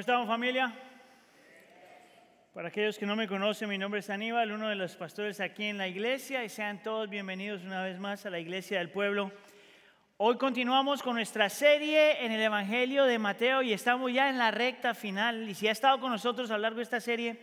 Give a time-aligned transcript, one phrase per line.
[0.00, 0.72] ¿Cómo estamos familia?
[2.54, 5.66] Para aquellos que no me conocen, mi nombre es Aníbal, uno de los pastores aquí
[5.66, 9.30] en la iglesia y sean todos bienvenidos una vez más a la iglesia del pueblo.
[10.16, 14.50] Hoy continuamos con nuestra serie en el Evangelio de Mateo y estamos ya en la
[14.50, 15.46] recta final.
[15.46, 17.38] Y si ha estado con nosotros a lo largo de esta serie,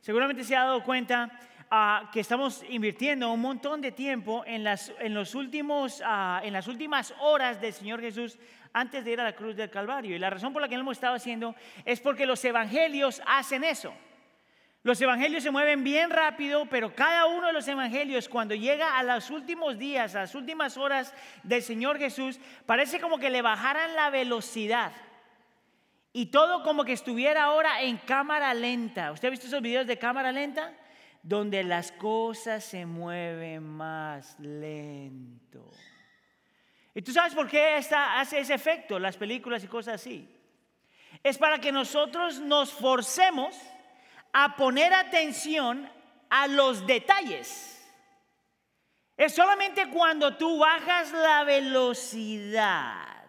[0.00, 1.28] seguramente se ha dado cuenta
[1.72, 6.52] ah, que estamos invirtiendo un montón de tiempo en las, en los últimos, ah, en
[6.52, 8.38] las últimas horas del Señor Jesús
[8.76, 10.14] antes de ir a la cruz del Calvario.
[10.14, 11.54] Y la razón por la que lo hemos estado haciendo
[11.86, 13.94] es porque los evangelios hacen eso.
[14.82, 19.02] Los evangelios se mueven bien rápido, pero cada uno de los evangelios cuando llega a
[19.02, 23.96] los últimos días, a las últimas horas del Señor Jesús, parece como que le bajaran
[23.96, 24.92] la velocidad.
[26.12, 29.10] Y todo como que estuviera ahora en cámara lenta.
[29.10, 30.74] ¿Usted ha visto esos videos de cámara lenta?
[31.22, 35.70] Donde las cosas se mueven más lento.
[36.96, 40.26] ¿Y tú sabes por qué esta, hace ese efecto las películas y cosas así?
[41.22, 43.54] Es para que nosotros nos forcemos
[44.32, 45.90] a poner atención
[46.30, 47.86] a los detalles.
[49.14, 53.26] Es solamente cuando tú bajas la velocidad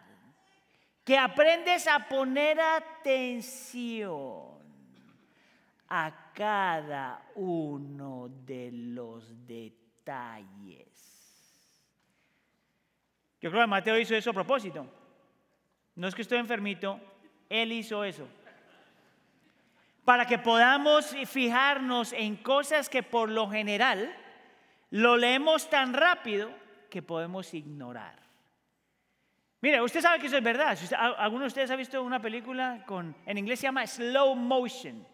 [1.03, 4.61] que aprendes a poner atención
[5.89, 11.16] a cada uno de los detalles.
[13.41, 14.85] Yo creo que Mateo hizo eso a propósito.
[15.95, 16.99] No es que estoy enfermito,
[17.49, 18.27] él hizo eso.
[20.05, 24.15] Para que podamos fijarnos en cosas que por lo general
[24.91, 26.49] lo leemos tan rápido
[26.89, 28.27] que podemos ignorar.
[29.59, 30.77] Mire, usted sabe que eso es verdad.
[31.17, 35.05] ¿Alguno de ustedes ha visto una película con, en inglés se llama slow motion?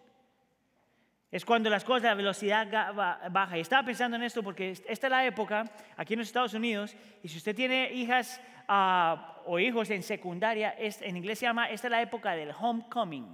[1.34, 2.94] Es cuando las cosas, la velocidad
[3.32, 3.58] baja.
[3.58, 5.66] Y estaba pensando en esto porque esta es la época
[5.98, 6.96] aquí en los Estados Unidos.
[7.24, 11.88] Y si usted tiene hijas ah, o hijos en secundaria, en inglés se llama, esta
[11.88, 13.26] es la época del homecoming.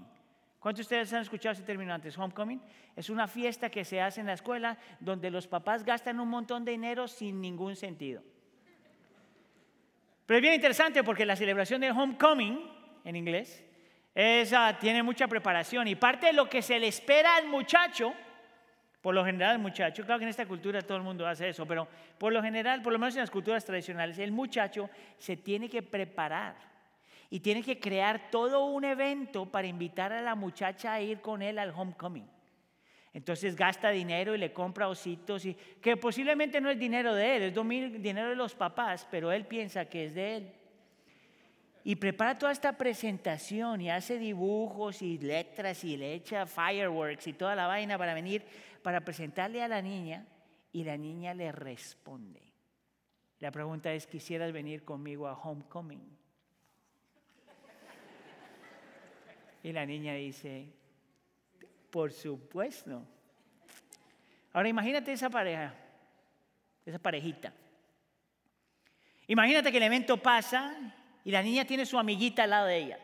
[0.62, 2.18] ¿Cuántos de ustedes han escuchado ese término antes?
[2.18, 2.62] Homecoming.
[2.96, 6.64] Es una fiesta que se hace en la escuela donde los papás gastan un montón
[6.64, 8.24] de dinero sin ningún sentido.
[10.26, 12.62] Pero es bien interesante porque la celebración del homecoming,
[13.04, 13.62] en inglés,
[14.14, 18.14] esa tiene mucha preparación y parte de lo que se le espera al muchacho,
[19.02, 21.66] por lo general al muchacho, claro que en esta cultura todo el mundo hace eso,
[21.66, 21.88] pero
[22.18, 25.82] por lo general, por lo menos en las culturas tradicionales, el muchacho se tiene que
[25.82, 26.56] preparar
[27.30, 31.42] y tiene que crear todo un evento para invitar a la muchacha a ir con
[31.42, 32.28] él al homecoming.
[33.14, 37.44] Entonces gasta dinero y le compra ositos, y, que posiblemente no es dinero de él,
[37.44, 40.59] es dinero de los papás, pero él piensa que es de él
[41.90, 47.34] y prepara toda esta presentación y hace dibujos y letras y le echa fireworks y
[47.34, 48.46] toda la vaina para venir,
[48.84, 50.24] para presentarle a la niña
[50.72, 52.44] y la niña le responde.
[53.40, 56.16] La pregunta es, ¿quisieras venir conmigo a homecoming?
[59.64, 60.72] Y la niña dice,
[61.90, 63.04] por supuesto.
[64.54, 65.74] Ahora imagínate esa pareja,
[66.86, 67.52] esa parejita.
[69.26, 73.00] Imagínate que el evento pasa y la niña tiene su amiguita al lado de ella.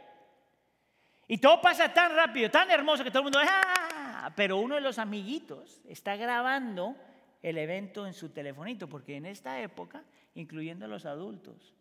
[1.28, 4.32] Y todo pasa tan rápido, tan hermoso que todo el mundo, ¡ah!
[4.36, 6.96] Pero uno de los amiguitos está grabando
[7.42, 10.04] el evento en su telefonito, porque en esta época,
[10.36, 11.76] incluyendo a los adultos,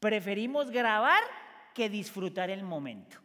[0.00, 1.22] preferimos grabar
[1.74, 3.18] que disfrutar el momento.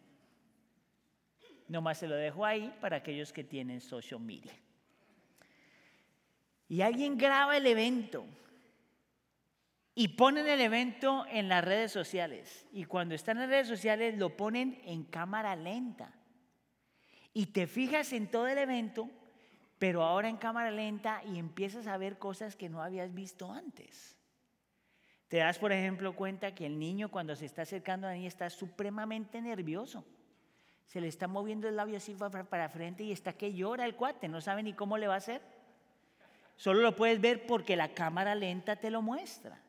[1.67, 4.53] Nomás se lo dejo ahí para aquellos que tienen social media.
[6.67, 8.25] Y alguien graba el evento
[9.99, 12.65] y ponen el evento en las redes sociales.
[12.71, 16.13] Y cuando están en las redes sociales lo ponen en cámara lenta.
[17.33, 19.09] Y te fijas en todo el evento,
[19.77, 24.15] pero ahora en cámara lenta y empiezas a ver cosas que no habías visto antes.
[25.27, 28.49] Te das, por ejemplo, cuenta que el niño cuando se está acercando a niña está
[28.49, 30.05] supremamente nervioso.
[30.85, 32.15] Se le está moviendo el labio así
[32.49, 35.17] para frente y está que llora el cuate, no sabe ni cómo le va a
[35.17, 35.41] hacer.
[36.55, 39.61] Solo lo puedes ver porque la cámara lenta te lo muestra.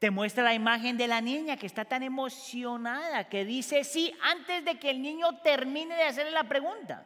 [0.00, 4.64] Te muestra la imagen de la niña que está tan emocionada que dice sí antes
[4.64, 7.04] de que el niño termine de hacerle la pregunta.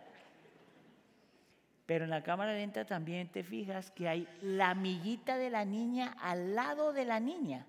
[1.87, 6.17] Pero en la cámara lenta también te fijas que hay la amiguita de la niña
[6.21, 7.67] al lado de la niña.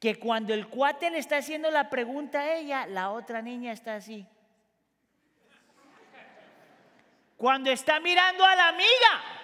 [0.00, 3.94] Que cuando el cuate le está haciendo la pregunta a ella, la otra niña está
[3.94, 4.26] así.
[7.36, 9.37] Cuando está mirando a la amiga,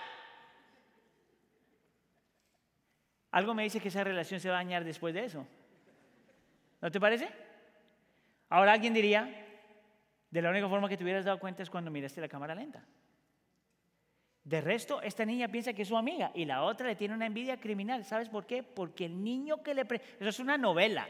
[3.34, 5.44] Algo me dice que esa relación se va a dañar después de eso.
[6.80, 7.28] ¿No te parece?
[8.48, 9.28] Ahora alguien diría,
[10.30, 12.84] de la única forma que te hubieras dado cuenta es cuando miraste la cámara lenta.
[14.44, 17.26] De resto, esta niña piensa que es su amiga y la otra le tiene una
[17.26, 18.04] envidia criminal.
[18.04, 18.62] ¿Sabes por qué?
[18.62, 19.82] Porque el niño que le...
[19.82, 21.08] Eso es una novela.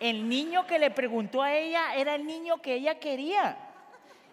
[0.00, 3.56] el niño que le preguntó a ella era el niño que ella quería.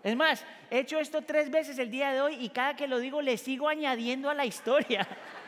[0.04, 3.00] Es más, he hecho esto tres veces el día de hoy y cada que lo
[3.00, 5.08] digo le sigo añadiendo a la historia.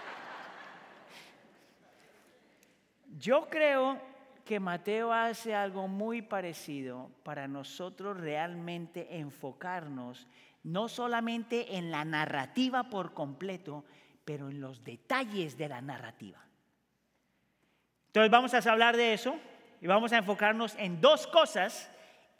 [3.23, 4.01] Yo creo
[4.43, 10.27] que Mateo hace algo muy parecido para nosotros realmente enfocarnos
[10.63, 13.85] no solamente en la narrativa por completo,
[14.25, 16.45] pero en los detalles de la narrativa.
[18.07, 19.37] Entonces vamos a hablar de eso
[19.79, 21.89] y vamos a enfocarnos en dos cosas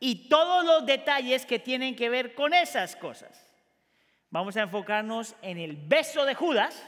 [0.02, 3.48] y todos los detalles que tienen que ver con esas cosas.
[4.30, 6.86] Vamos a enfocarnos en el beso de Judas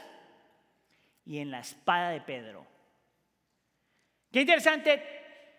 [1.24, 2.75] y en la espada de Pedro.
[4.36, 5.02] Qué interesante,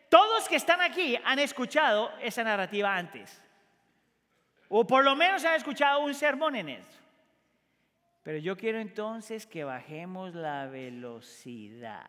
[0.08, 3.42] todos que están aquí han escuchado esa narrativa antes.
[4.70, 7.00] O por lo menos han escuchado un sermón en eso.
[8.22, 12.06] Pero yo quiero entonces que bajemos la velocidad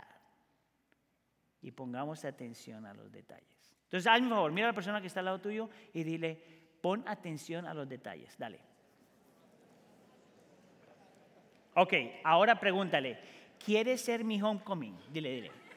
[1.62, 3.75] y pongamos atención a los detalles.
[3.85, 6.35] Entonces, hazme un favor, mira a la persona que está al lado tuyo y dile,
[6.82, 8.37] pon atención a los detalles.
[8.37, 8.61] Dale.
[11.76, 11.94] Ok,
[12.25, 13.19] ahora pregúntale,
[13.59, 14.99] ¿quieres ser mi homecoming?
[15.11, 15.68] Dile, dile.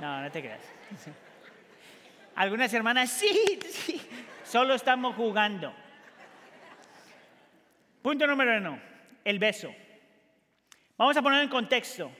[0.00, 0.60] No, no te creas.
[2.34, 4.00] Algunas hermanas, sí, sí,
[4.44, 5.72] solo estamos jugando.
[8.02, 8.80] Punto número uno,
[9.24, 9.74] el beso.
[10.96, 12.10] Vamos a poner en contexto.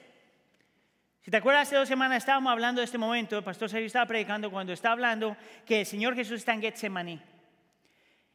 [1.21, 4.07] Si te acuerdas, hace dos semanas estábamos hablando de este momento, el pastor Sergio estaba
[4.07, 5.37] predicando cuando está hablando
[5.67, 7.21] que el Señor Jesús está en Getsemaní.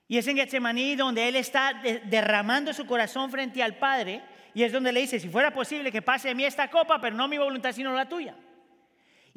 [0.07, 4.71] Y es en Getsemaní donde Él está derramando su corazón frente al Padre y es
[4.71, 7.37] donde le dice, si fuera posible que pase de mí esta copa, pero no mi
[7.37, 8.35] voluntad sino la tuya.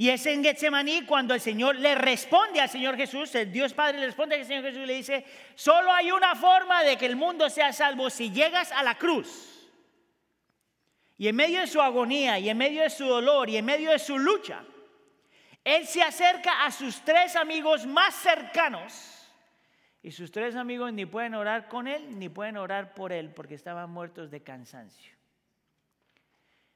[0.03, 4.01] Y es en Getsemaní cuando el Señor le responde al Señor Jesús, el Dios Padre
[4.01, 7.15] le responde al Señor Jesús y le dice, solo hay una forma de que el
[7.15, 9.71] mundo sea salvo si llegas a la cruz
[11.17, 13.93] y en medio de su agonía, y en medio de su dolor, y en medio
[13.93, 14.65] de su lucha,
[15.63, 19.31] él se acerca a sus tres amigos más cercanos.
[20.03, 23.55] Y sus tres amigos ni pueden orar con él, ni pueden orar por él, porque
[23.55, 25.15] estaban muertos de cansancio.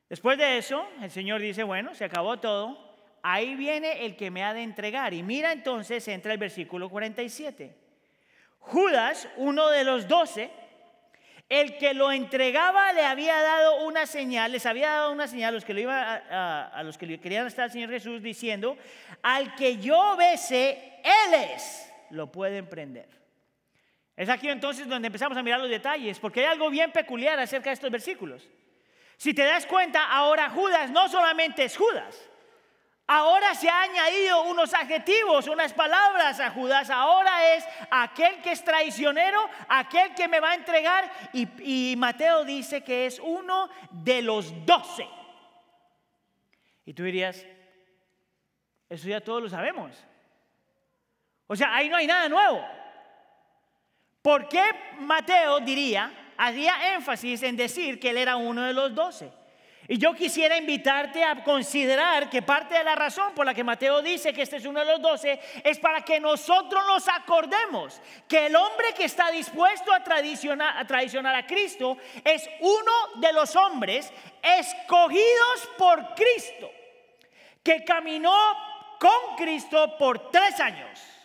[0.09, 2.87] Después de eso, el Señor dice, bueno, se acabó todo.
[3.29, 5.13] Ahí viene el que me ha de entregar.
[5.13, 7.75] Y mira entonces, entra el versículo 47.
[8.61, 10.49] Judas, uno de los doce,
[11.49, 15.53] el que lo entregaba le había dado una señal, les había dado una señal a
[15.57, 18.79] los que, lo iba a, los que querían estar al Señor Jesús diciendo,
[19.23, 23.09] al que yo bese, Él es, lo pueden prender.
[24.15, 27.71] Es aquí entonces donde empezamos a mirar los detalles, porque hay algo bien peculiar acerca
[27.71, 28.49] de estos versículos.
[29.17, 32.31] Si te das cuenta, ahora Judas no solamente es Judas,
[33.09, 36.91] Ahora se ha añadido unos adjetivos, unas palabras a Judas.
[36.91, 41.09] Ahora es aquel que es traicionero, aquel que me va a entregar.
[41.33, 45.09] Y, Mateo dice que es uno de los doce.
[46.85, 47.47] Y tú dirías,
[48.89, 49.93] eso ya todos lo sabemos.
[51.47, 52.65] O sea, ahí no hay nada nuevo.
[54.21, 54.65] ¿Por qué
[54.99, 59.31] Mateo diría, haría énfasis en decir que él era uno de los doce?
[59.89, 64.03] Y yo quisiera invitarte a considerar que parte de la razón por la que Mateo
[64.03, 68.47] dice que este es uno de los doce es para que nosotros nos acordemos que
[68.47, 74.13] el hombre que está dispuesto a traicionar, a a Cristo es uno de los hombres
[74.43, 76.71] escogidos por Cristo,
[77.63, 78.37] que caminó
[78.99, 81.16] con Cristo por tres años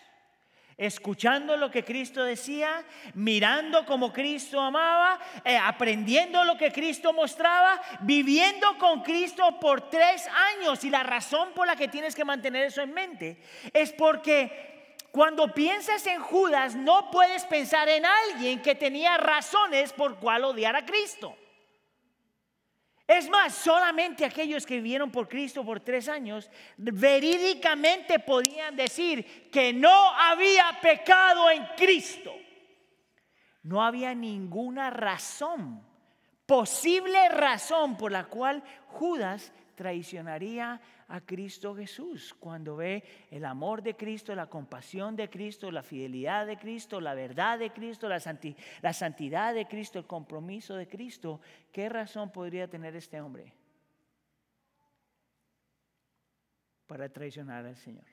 [0.81, 2.83] escuchando lo que Cristo decía,
[3.13, 10.27] mirando como Cristo amaba, eh, aprendiendo lo que Cristo mostraba, viviendo con Cristo por tres
[10.27, 10.83] años.
[10.83, 13.37] Y la razón por la que tienes que mantener eso en mente
[13.71, 20.17] es porque cuando piensas en Judas no puedes pensar en alguien que tenía razones por
[20.17, 21.37] cual odiar a Cristo.
[23.11, 29.73] Es más, solamente aquellos que vivieron por Cristo por tres años verídicamente podían decir que
[29.73, 32.33] no había pecado en Cristo.
[33.63, 35.85] No había ninguna razón,
[36.45, 39.51] posible razón por la cual Judas
[39.81, 45.81] traicionaría a Cristo Jesús, cuando ve el amor de Cristo, la compasión de Cristo, la
[45.81, 51.41] fidelidad de Cristo, la verdad de Cristo, la, santidad de Cristo, el compromiso de Cristo,
[51.71, 53.51] ¿qué razón podría tener este hombre
[56.85, 58.05] para traicionar al Señor?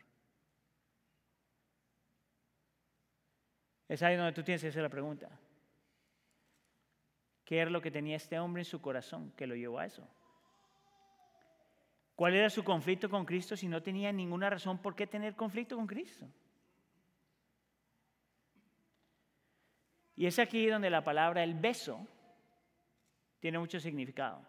[3.89, 5.29] Es ahí donde tú tienes que hacer la pregunta.
[7.45, 10.09] ¿Qué era lo que tenía este hombre en su corazón que lo llevó a eso?
[12.19, 15.77] ¿Cuál era su conflicto con Cristo si no tenía ninguna razón por qué tener conflicto
[15.77, 16.27] con Cristo?
[20.17, 22.05] Y es aquí donde la palabra el beso
[23.39, 24.45] tiene mucho significado.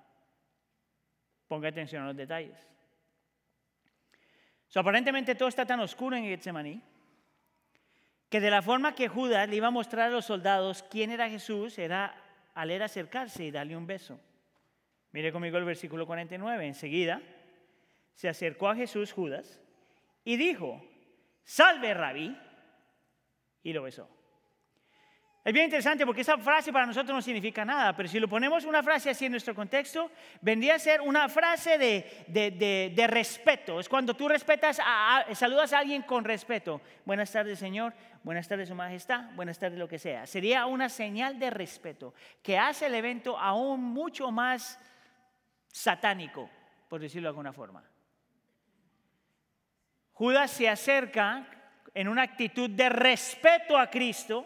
[1.48, 2.58] Ponga atención a los detalles.
[4.74, 6.82] aparentemente todo está tan oscuro en Getsemaní
[8.30, 11.30] que de la forma que Judas le iba a mostrar a los soldados quién era
[11.30, 12.20] Jesús, era
[12.56, 14.20] al él acercarse y darle un beso.
[15.12, 16.66] Mire conmigo el versículo 49.
[16.66, 17.22] Enseguida
[18.20, 19.62] se acercó a Jesús Judas
[20.26, 20.84] y dijo,
[21.46, 22.38] salve rabí,
[23.64, 24.10] y lo besó.
[25.46, 28.66] Es bien interesante porque esa frase para nosotros no significa nada, pero si lo ponemos
[28.66, 30.12] una frase así en nuestro contexto,
[30.42, 33.80] vendría a ser una frase de, respeto.
[33.80, 36.82] Es cuando tú respetas, a, saludas a alguien con respeto.
[37.06, 37.94] Buenas tardes, Señor.
[38.22, 39.32] Buenas tardes, Su Majestad.
[39.36, 40.28] Buenas tardes, lo que sea.
[40.28, 44.78] Sería una señal de respeto que hace el evento aún mucho más
[45.70, 46.50] satánico,
[46.90, 47.82] por decirlo de alguna forma.
[50.20, 51.48] Judas se acerca
[51.94, 54.46] en una actitud de respeto a Cristo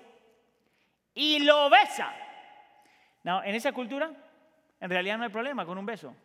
[1.15, 2.13] y lo besa.
[3.23, 4.11] No, en esa cultura,
[4.79, 6.15] en realidad no hay problema con un beso.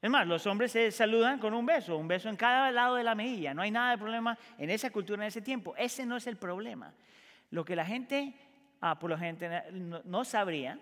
[0.00, 3.04] Es más, los hombres se saludan con un beso, un beso en cada lado de
[3.04, 3.52] la mejilla.
[3.52, 5.74] No hay nada de problema en esa cultura, en ese tiempo.
[5.76, 6.94] Ese no es el problema.
[7.50, 8.32] Lo que la gente,
[8.80, 9.46] ah, por lo gente
[10.06, 10.78] no sabría,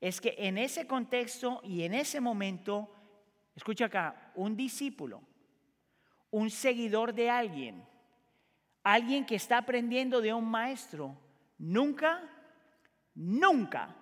[0.00, 2.92] es que en ese contexto y en ese momento,
[3.54, 5.22] escucha acá, un discípulo,
[6.30, 7.84] un seguidor de alguien,
[8.82, 11.16] alguien que está aprendiendo de un maestro,
[11.58, 12.22] nunca,
[13.14, 13.94] nunca,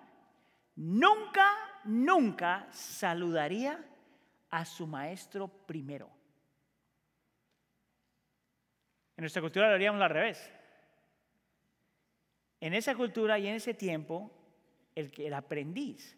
[0.74, 1.50] nunca,
[1.84, 3.84] nunca saludaría
[4.50, 6.10] a su maestro primero.
[9.16, 10.52] En nuestra cultura lo haríamos al revés.
[12.60, 14.30] En esa cultura y en ese tiempo,
[14.94, 16.16] el, el aprendiz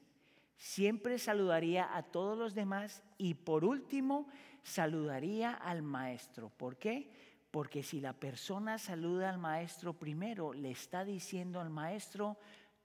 [0.57, 4.29] siempre saludaría a todos los demás y por último
[4.69, 6.51] saludaría al maestro.
[6.51, 7.11] ¿Por qué?
[7.51, 12.37] Porque si la persona saluda al maestro primero, le está diciendo al maestro,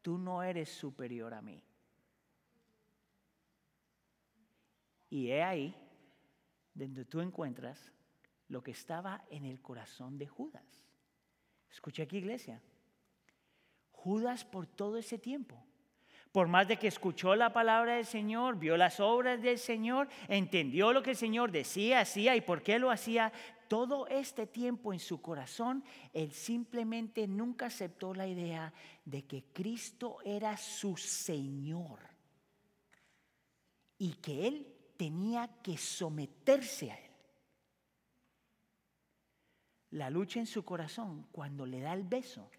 [0.01, 1.61] tú no eres superior a mí.
[5.09, 5.75] Y he ahí
[6.73, 7.91] donde tú encuentras
[8.47, 10.81] lo que estaba en el corazón de Judas.
[11.69, 12.61] Escucha aquí, iglesia.
[13.91, 15.63] Judas por todo ese tiempo
[16.33, 20.91] por más de que escuchó la palabra del Señor, vio las obras del Señor, entendió
[20.91, 23.31] lo que el Señor decía, hacía y por qué lo hacía,
[23.67, 28.73] todo este tiempo en su corazón, él simplemente nunca aceptó la idea
[29.05, 31.99] de que Cristo era su Señor
[33.99, 37.11] y que él tenía que someterse a él.
[39.91, 42.49] La lucha en su corazón cuando le da el beso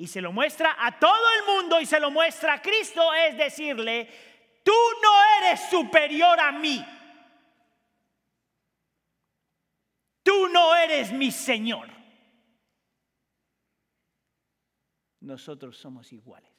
[0.00, 3.36] y se lo muestra a todo el mundo y se lo muestra a Cristo, es
[3.36, 4.08] decirle,
[4.64, 6.82] tú no eres superior a mí.
[10.22, 11.86] Tú no eres mi Señor.
[15.20, 16.50] Nosotros somos iguales.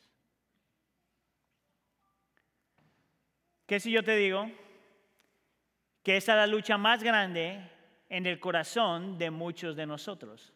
[3.66, 4.52] ¿Qué si yo te digo
[6.04, 7.72] que esa es la lucha más grande
[8.08, 10.54] en el corazón de muchos de nosotros?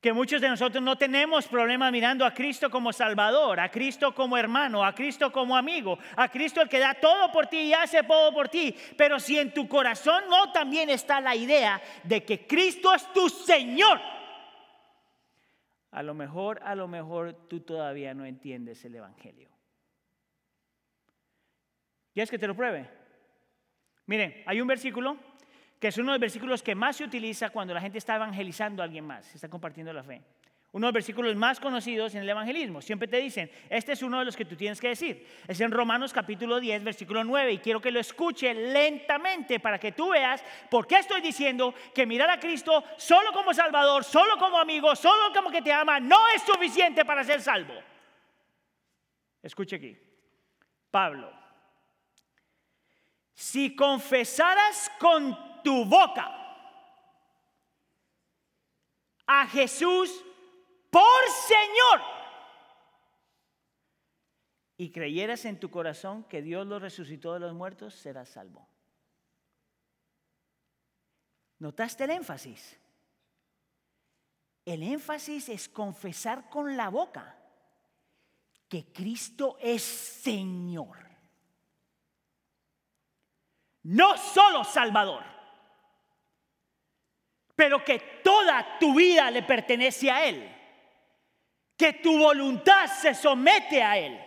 [0.00, 4.38] Que muchos de nosotros no tenemos problemas mirando a Cristo como Salvador, a Cristo como
[4.38, 8.02] hermano, a Cristo como amigo, a Cristo el que da todo por ti y hace
[8.04, 8.74] todo por ti.
[8.96, 13.28] Pero si en tu corazón no también está la idea de que Cristo es tu
[13.28, 14.00] Señor,
[15.90, 19.50] a lo mejor, a lo mejor tú todavía no entiendes el Evangelio.
[22.14, 22.88] ¿Quieres que te lo pruebe?
[24.06, 25.18] Miren, hay un versículo
[25.80, 28.82] que es uno de los versículos que más se utiliza cuando la gente está evangelizando
[28.82, 30.22] a alguien más, está compartiendo la fe.
[30.72, 32.80] Uno de los versículos más conocidos en el evangelismo.
[32.80, 35.26] Siempre te dicen, este es uno de los que tú tienes que decir.
[35.48, 37.54] Es en Romanos capítulo 10, versículo 9.
[37.54, 42.06] Y quiero que lo escuche lentamente para que tú veas por qué estoy diciendo que
[42.06, 46.28] mirar a Cristo solo como Salvador, solo como amigo, solo como que te ama, no
[46.28, 47.74] es suficiente para ser salvo.
[49.42, 49.98] Escuche aquí.
[50.88, 51.32] Pablo,
[53.34, 56.36] si confesaras con tu boca
[59.26, 60.24] a Jesús
[60.90, 62.00] por Señor
[64.76, 68.68] y creyeras en tu corazón que Dios lo resucitó de los muertos, serás salvo.
[71.58, 72.78] ¿Notaste el énfasis?
[74.64, 77.36] El énfasis es confesar con la boca
[78.68, 80.96] que Cristo es Señor.
[83.82, 85.39] No solo Salvador
[87.60, 90.50] pero que toda tu vida le pertenece a Él,
[91.76, 94.18] que tu voluntad se somete a Él,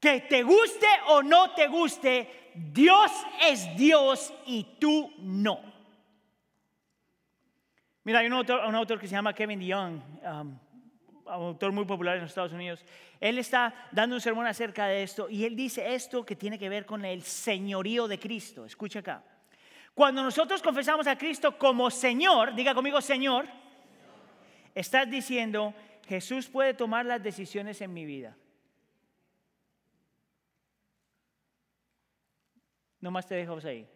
[0.00, 3.12] que te guste o no te guste, Dios
[3.42, 5.60] es Dios y tú no.
[8.04, 10.58] Mira, hay un autor, que se llama Kevin DeYoung, um,
[11.26, 12.86] autor muy popular en los Estados Unidos.
[13.20, 16.70] Él está dando un sermón acerca de esto y él dice esto que tiene que
[16.70, 18.64] ver con el señorío de Cristo.
[18.64, 19.22] Escucha acá.
[19.94, 23.46] Cuando nosotros confesamos a Cristo como Señor, diga conmigo Señor,
[24.74, 25.72] estás diciendo,
[26.08, 28.36] Jesús puede tomar las decisiones en mi vida.
[33.00, 33.86] No más te dejamos ahí.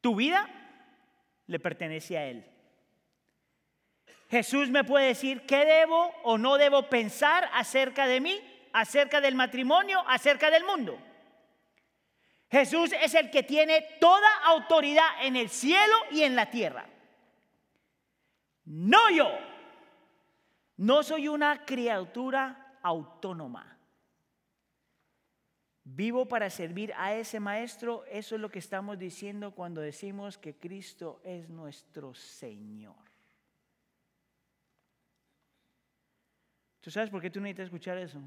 [0.00, 0.48] Tu vida
[1.46, 2.44] le pertenece a Él.
[4.30, 8.40] Jesús me puede decir qué debo o no debo pensar acerca de mí,
[8.72, 10.98] acerca del matrimonio, acerca del mundo.
[12.52, 16.86] Jesús es el que tiene toda autoridad en el cielo y en la tierra.
[18.66, 19.30] No yo.
[20.76, 23.78] No soy una criatura autónoma.
[25.82, 28.04] Vivo para servir a ese maestro.
[28.04, 32.94] Eso es lo que estamos diciendo cuando decimos que Cristo es nuestro Señor.
[36.82, 38.20] ¿Tú sabes por qué tú necesitas escuchar eso?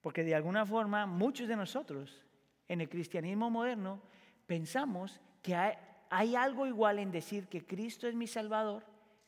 [0.00, 2.24] Porque de alguna forma muchos de nosotros
[2.68, 4.00] en el cristianismo moderno
[4.46, 8.84] pensamos que hay, algo igual en decir que Cristo es mi Salvador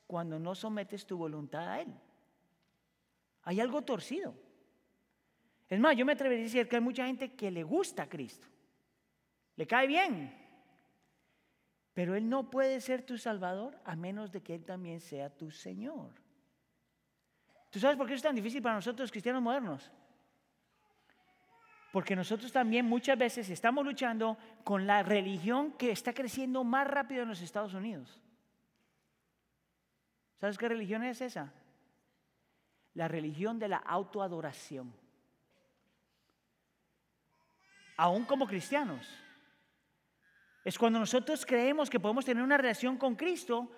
[0.06, 1.94] cuando no sometes tu voluntad a Él.
[3.42, 4.34] Hay algo torcido.
[5.68, 8.08] Es más, yo me atrevería a decir que hay mucha gente que le gusta a
[8.08, 8.46] Cristo.
[9.56, 10.34] Le cae bien.
[11.94, 15.50] Pero Él no puede ser tu Salvador a menos de que Él también sea tu
[15.50, 16.12] Señor.
[17.70, 19.90] ¿Tú sabes por qué es tan difícil para nosotros cristianos modernos?
[21.92, 27.22] Porque nosotros también muchas veces estamos luchando con la religión que está creciendo más rápido
[27.22, 28.20] en los Estados Unidos.
[30.40, 31.52] ¿Sabes qué religión es esa?
[32.94, 34.92] La religión de la autoadoración.
[37.96, 39.06] Aún como cristianos.
[40.64, 43.70] Es cuando nosotros creemos que podemos tener una relación con Cristo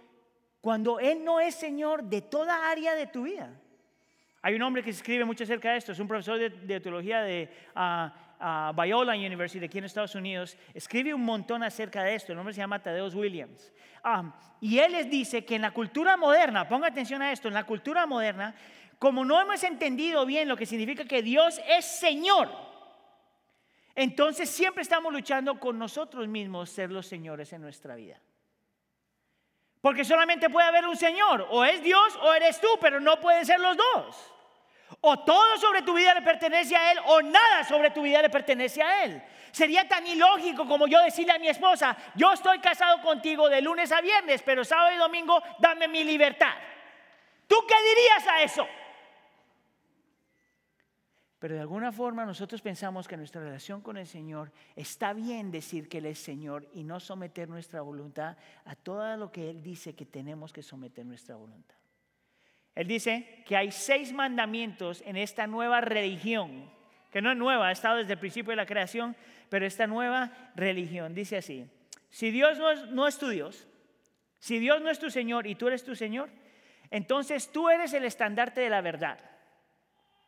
[0.60, 3.50] cuando Él no es Señor de toda área de tu vida.
[4.42, 7.48] Hay un hombre que escribe mucho acerca de esto, es un profesor de, teología de
[7.76, 10.58] uh, Biola University aquí en Estados Unidos.
[10.74, 13.72] Escribe un montón acerca de esto, el nombre se llama Tadeus Williams.
[14.02, 17.54] Ah, y él les dice que en la cultura moderna, ponga atención a esto, en
[17.54, 18.52] la cultura moderna,
[18.98, 22.48] como no hemos entendido bien lo que significa que Dios es Señor,
[23.94, 28.20] entonces siempre estamos luchando con nosotros mismos ser los señores en nuestra vida.
[29.82, 33.44] Porque solamente puede haber un Señor, o es Dios o eres tú, pero no pueden
[33.44, 34.32] ser los dos.
[35.00, 38.30] O todo sobre tu vida le pertenece a Él o nada sobre tu vida le
[38.30, 39.20] pertenece a Él.
[39.50, 43.90] Sería tan ilógico como yo decirle a mi esposa, yo estoy casado contigo de lunes
[43.90, 46.54] a viernes, pero sábado y domingo dame mi libertad.
[47.48, 48.68] ¿Tú qué dirías a eso?
[51.42, 55.88] Pero de alguna forma nosotros pensamos que nuestra relación con el Señor está bien decir
[55.88, 59.96] que Él es Señor y no someter nuestra voluntad a todo lo que Él dice
[59.96, 61.74] que tenemos que someter nuestra voluntad.
[62.76, 66.70] Él dice que hay seis mandamientos en esta nueva religión,
[67.10, 69.16] que no es nueva, ha estado desde el principio de la creación,
[69.48, 71.66] pero esta nueva religión dice así,
[72.08, 73.66] si Dios no es, no es tu Dios,
[74.38, 76.30] si Dios no es tu Señor y tú eres tu Señor,
[76.92, 79.31] entonces tú eres el estandarte de la verdad.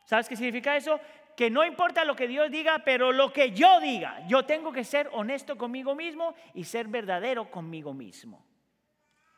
[0.05, 0.99] ¿Sabes qué significa eso?
[1.35, 4.83] Que no importa lo que Dios diga, pero lo que yo diga, yo tengo que
[4.83, 8.45] ser honesto conmigo mismo y ser verdadero conmigo mismo.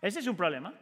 [0.02, 0.74] Ese es un problema.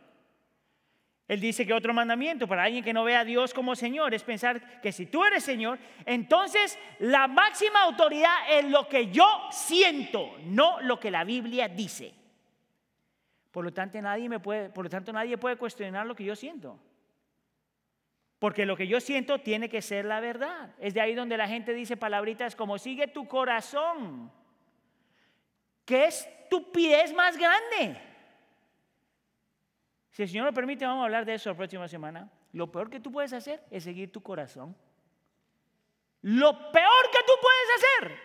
[1.28, 4.24] Él dice que otro mandamiento para alguien que no ve a Dios como Señor es
[4.24, 10.38] pensar que si tú eres Señor, entonces la máxima autoridad es lo que yo siento,
[10.44, 12.14] no lo que la Biblia dice.
[13.52, 16.80] Por lo tanto, nadie puede, por lo tanto, nadie puede cuestionar lo que yo siento.
[18.46, 20.70] Porque lo que yo siento tiene que ser la verdad.
[20.78, 24.32] Es de ahí donde la gente dice palabritas como sigue tu corazón.
[25.84, 28.00] ¿Qué estupidez más grande?
[30.12, 32.30] Si el Señor lo permite, vamos a hablar de eso la próxima semana.
[32.54, 34.78] Lo peor que tú puedes hacer es seguir tu corazón.
[36.22, 38.20] Lo peor que tú puedes hacer.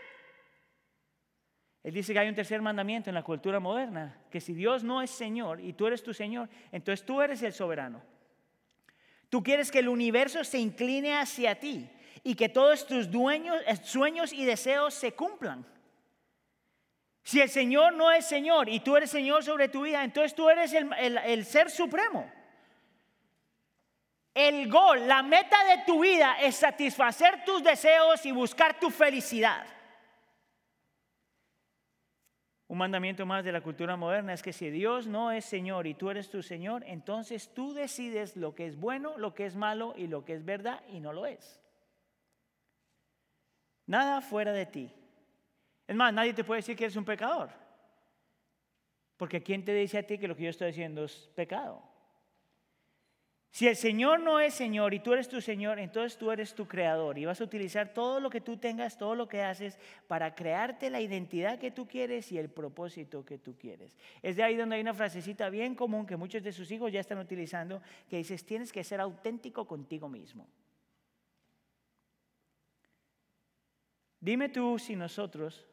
[1.83, 5.01] Él dice que hay un tercer mandamiento en la cultura moderna, que si Dios no
[5.01, 8.20] es Señor y tú eres tu Señor, entonces tú eres el soberano.
[9.31, 11.89] Tú quieres que el universo se incline hacia ti
[12.23, 15.65] y que todos tus dueños, eh, sueños y deseos se cumplan.
[17.23, 20.51] Si el Señor no es Señor y tú eres Señor sobre tu vida, entonces tú
[20.51, 22.31] eres el, el ser supremo.
[24.35, 29.65] El gol, la meta de tu vida es satisfacer tus deseos y buscar tu felicidad.
[32.71, 35.95] Un mandamiento más de la cultura moderna es que si Dios no es Señor y
[35.95, 39.93] tú eres tu Señor, entonces tú decides lo que es bueno, lo que es malo
[39.97, 41.61] y lo que es verdad y no lo es.
[43.87, 44.89] Nada fuera de ti.
[45.89, 47.51] Es más, nadie te puede decir que eres un pecador.
[49.17, 51.83] Porque ¿quién te dice a ti que lo que yo estoy haciendo es pecado?
[53.53, 56.69] Si el Señor no es Señor y tú eres tu Señor, entonces tú eres tu
[56.69, 60.37] creador y vas a utilizar todo lo que tú tengas, todo lo que haces para
[60.37, 63.97] crearte la identidad que tú quieres y el propósito que tú quieres.
[64.23, 67.01] Es de ahí donde hay una frasecita bien común que muchos de sus hijos ya
[67.01, 70.47] están utilizando que dices, tienes que ser auténtico contigo mismo.
[74.21, 75.67] Dime tú si nosotros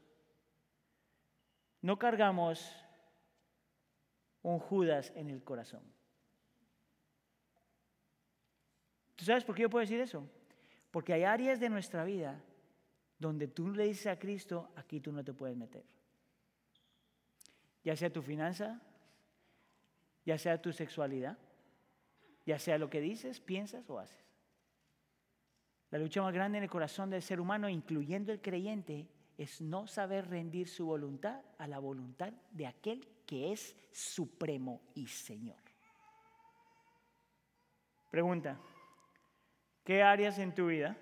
[1.82, 2.74] no cargamos
[4.42, 5.97] un Judas en el corazón.
[9.18, 10.24] ¿Tú sabes por qué yo puedo decir eso?
[10.92, 12.40] Porque hay áreas de nuestra vida
[13.18, 15.84] donde tú le dices a Cristo, aquí tú no te puedes meter.
[17.84, 18.80] Ya sea tu finanza,
[20.24, 21.38] ya sea tu sexualidad,
[22.46, 24.24] ya sea lo que dices, piensas o haces.
[25.90, 29.88] La lucha más grande en el corazón del ser humano, incluyendo el creyente, es no
[29.88, 35.58] saber rendir su voluntad a la voluntad de aquel que es supremo y Señor.
[38.12, 38.60] Pregunta,
[39.88, 40.98] ¿qué áreas en tu vida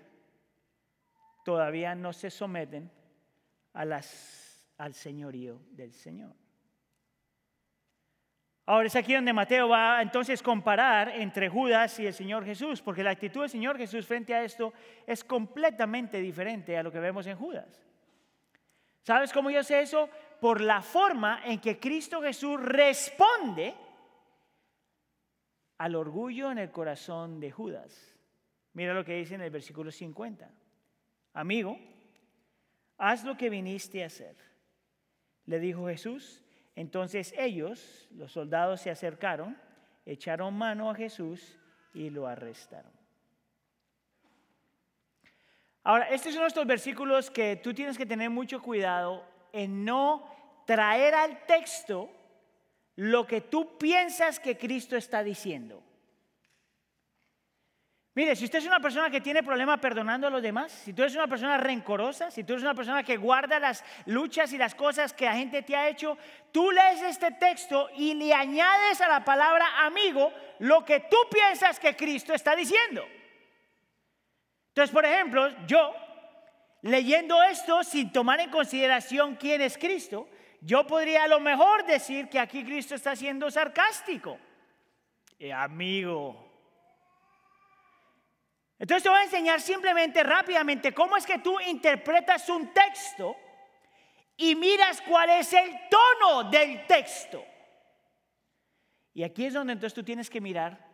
[1.43, 2.91] todavía no se someten
[3.73, 6.35] al señorío del Señor?
[8.67, 12.79] Ahora es aquí donde Mateo va a entonces comparar entre Judas y el Señor Jesús,
[12.79, 14.71] porque la actitud del Señor Jesús frente a esto
[15.07, 17.83] es completamente diferente a lo que vemos en Judas.
[19.01, 20.07] ¿Sabes cómo yo sé eso?
[20.39, 23.73] Por la forma en que Cristo Jesús responde
[25.79, 28.14] al orgullo en el corazón de Judas.
[28.75, 30.51] Mira lo que dice en el versículo 50.
[31.33, 31.79] Amigo,
[32.97, 34.35] haz lo que viniste a hacer.
[35.45, 36.43] Le dijo Jesús,
[36.75, 39.57] entonces ellos, los soldados, se acercaron,
[40.05, 41.57] echaron mano a Jesús
[41.93, 42.91] y lo arrestaron.
[45.81, 51.13] Ahora, estos son estos versículos que tú tienes que tener mucho cuidado en no traer
[51.13, 52.09] al texto
[52.97, 55.81] lo que tú piensas que Cristo está diciendo.
[58.15, 61.01] Mire, si usted es una persona que tiene problema perdonando a los demás, si tú
[61.01, 64.73] eres una persona rencorosa, si tú eres una persona que guarda las luchas y las
[64.73, 66.17] cosas que la gente te ha hecho,
[66.53, 71.77] tú lees este texto y le añades a la palabra amigo lo que tú piensas
[71.77, 73.05] que Cristo está diciendo.
[74.69, 75.93] Entonces, por ejemplo, yo
[76.83, 80.29] leyendo esto sin tomar en consideración quién es Cristo,
[80.61, 84.39] yo podría a lo mejor decir que aquí Cristo está siendo sarcástico.
[85.37, 86.44] Eh, amigo,
[88.77, 93.35] entonces te voy a enseñar simplemente rápidamente cómo es que tú interpretas un texto
[94.37, 97.43] y miras cuál es el tono del texto.
[99.13, 100.85] Y aquí es donde entonces tú tienes que mirar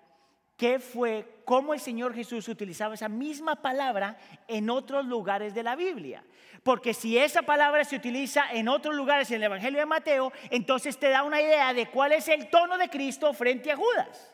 [0.56, 4.16] qué fue, cómo el Señor Jesús utilizaba esa misma palabra
[4.48, 6.24] en otros lugares de la Biblia.
[6.62, 11.00] Porque si esa palabra se utiliza en otros lugares en el Evangelio de Mateo, entonces
[11.00, 14.32] te da una idea de cuál es el tono de Cristo frente a Judas.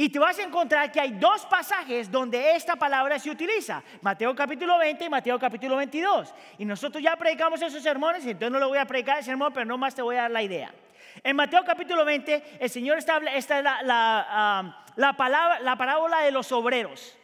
[0.00, 3.82] Y te vas a encontrar que hay dos pasajes donde esta palabra se utiliza.
[4.00, 6.32] Mateo capítulo 20 y Mateo capítulo 22.
[6.56, 9.66] Y nosotros ya predicamos esos sermones, entonces no lo voy a predicar el sermón, pero
[9.66, 10.72] no más te voy a dar la idea.
[11.22, 16.30] En Mateo capítulo 20, el Señor está, esta es la, la, palabra, la parábola de
[16.30, 17.18] los obreros.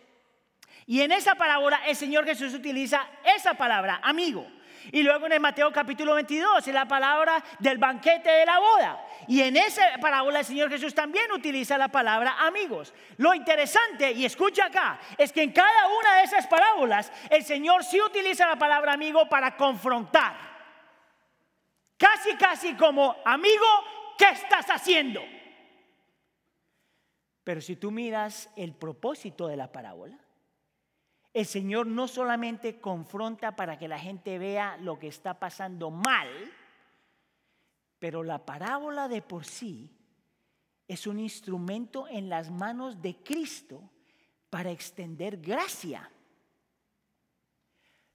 [0.84, 4.46] Y en esa parábola el Señor Jesús utiliza esa palabra, amigo.
[4.92, 9.04] Y luego en el Mateo capítulo 22 es la palabra del banquete de la boda.
[9.28, 12.94] Y en esa parábola el Señor Jesús también utiliza la palabra amigos.
[13.16, 17.84] Lo interesante, y escucha acá, es que en cada una de esas parábolas el Señor
[17.84, 20.36] sí utiliza la palabra amigo para confrontar.
[21.96, 23.66] Casi, casi como amigo,
[24.18, 25.22] ¿qué estás haciendo?
[27.42, 30.18] Pero si tú miras el propósito de la parábola,
[31.36, 36.30] el Señor no solamente confronta para que la gente vea lo que está pasando mal,
[37.98, 39.90] pero la parábola de por sí
[40.88, 43.82] es un instrumento en las manos de Cristo
[44.48, 46.10] para extender gracia.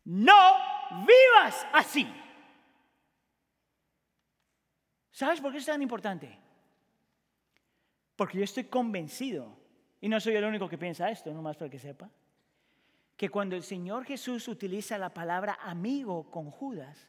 [0.03, 0.55] No
[1.05, 2.11] vivas así.
[5.11, 6.39] ¿Sabes por qué es tan importante?
[8.15, 9.55] Porque yo estoy convencido,
[9.99, 12.09] y no soy el único que piensa esto, nomás para que sepa,
[13.21, 17.07] que cuando el Señor Jesús utiliza la palabra amigo con Judas,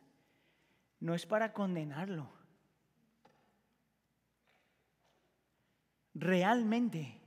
[1.01, 2.31] no es para condenarlo.
[6.13, 7.19] Realmente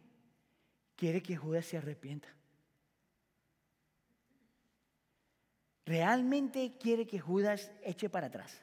[0.95, 2.27] quiere que Judas se arrepienta.
[5.83, 8.61] Realmente quiere que Judas eche para atrás.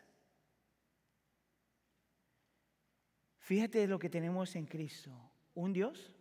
[3.38, 5.10] Fíjate lo que tenemos en Cristo.
[5.56, 6.14] Un Dios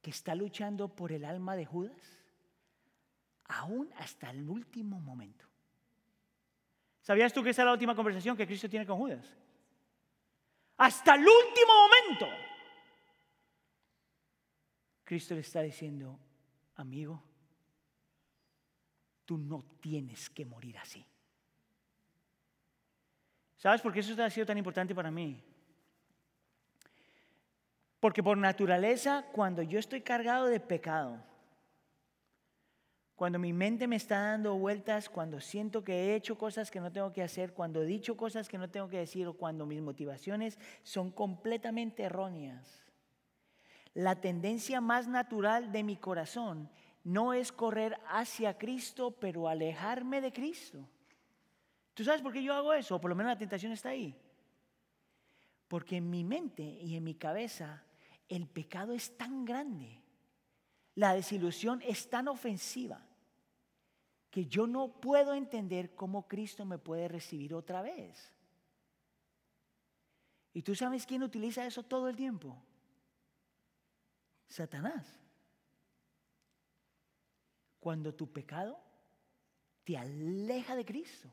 [0.00, 2.21] que está luchando por el alma de Judas
[3.52, 5.44] aún hasta el último momento.
[7.02, 9.26] ¿Sabías tú que esa es la última conversación que Cristo tiene con Judas?
[10.78, 12.26] Hasta el último momento.
[15.04, 16.18] Cristo le está diciendo,
[16.76, 17.22] amigo,
[19.24, 21.04] tú no tienes que morir así.
[23.56, 25.42] ¿Sabes por qué eso ha sido tan importante para mí?
[28.00, 31.22] Porque por naturaleza, cuando yo estoy cargado de pecado,
[33.22, 36.90] cuando mi mente me está dando vueltas, cuando siento que he hecho cosas que no
[36.90, 39.80] tengo que hacer, cuando he dicho cosas que no tengo que decir o cuando mis
[39.80, 42.82] motivaciones son completamente erróneas,
[43.94, 46.68] la tendencia más natural de mi corazón
[47.04, 50.84] no es correr hacia Cristo, pero alejarme de Cristo.
[51.94, 52.96] ¿Tú sabes por qué yo hago eso?
[52.96, 54.20] O por lo menos la tentación está ahí.
[55.68, 57.84] Porque en mi mente y en mi cabeza
[58.28, 60.02] el pecado es tan grande,
[60.96, 63.06] la desilusión es tan ofensiva,
[64.32, 68.32] que yo no puedo entender cómo Cristo me puede recibir otra vez.
[70.54, 72.56] ¿Y tú sabes quién utiliza eso todo el tiempo?
[74.46, 75.20] Satanás.
[77.78, 78.80] Cuando tu pecado
[79.84, 81.28] te aleja de Cristo.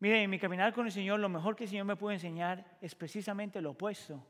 [0.00, 2.78] Mire, en mi caminar con el Señor, lo mejor que el Señor me puede enseñar
[2.80, 4.26] es precisamente lo opuesto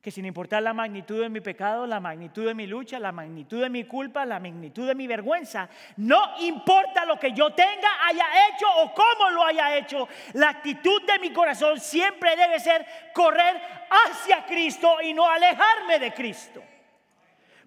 [0.00, 3.60] que sin importar la magnitud de mi pecado, la magnitud de mi lucha, la magnitud
[3.60, 8.24] de mi culpa, la magnitud de mi vergüenza, no importa lo que yo tenga, haya
[8.48, 13.60] hecho o cómo lo haya hecho, la actitud de mi corazón siempre debe ser correr
[13.90, 16.62] hacia Cristo y no alejarme de Cristo.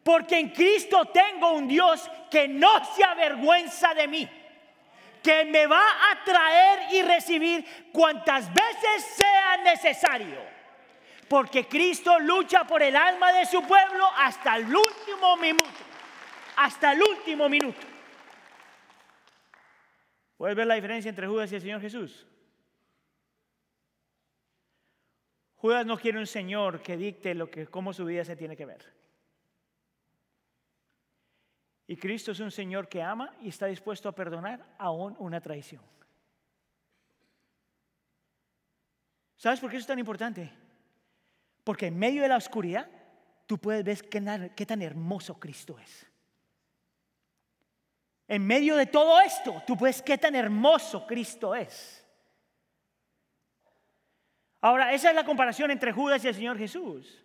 [0.02, 4.28] Porque en Cristo tengo un Dios que no se avergüenza de mí,
[5.22, 10.53] que me va a traer y recibir cuantas veces sea necesario
[11.34, 15.68] porque Cristo lucha por el alma de su pueblo hasta el último minuto.
[16.58, 17.80] Hasta el último minuto.
[20.38, 22.28] ¿Puedes ver la diferencia entre Judas y el Señor Jesús?
[25.56, 28.68] Judas no quiere un Señor que dicte lo que, cómo su vida se tiene que
[28.68, 28.94] ver.
[31.88, 35.82] Y Cristo es un Señor que ama y está dispuesto a perdonar aún una traición.
[39.36, 40.63] ¿Sabes por qué eso es tan importante?
[41.64, 42.90] Porque en medio de la oscuridad,
[43.46, 44.10] tú puedes ver
[44.56, 46.08] qué, tan hermoso Cristo es.
[48.28, 52.06] En medio de todo esto, tú puedes qué tan hermoso Cristo es.
[54.62, 57.24] Ahora, esa es la comparación entre Judas y el Señor Jesús.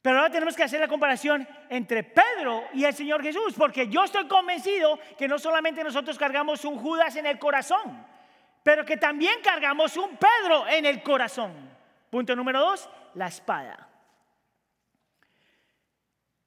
[0.00, 4.02] Pero ahora tenemos que hacer la comparación entre Pedro y el Señor Jesús, porque yo
[4.02, 8.04] estoy convencido que no solamente nosotros cargamos un Judas en el corazón,
[8.64, 11.52] pero que también cargamos un Pedro en el corazón.
[12.12, 13.88] Punto número dos, la espada.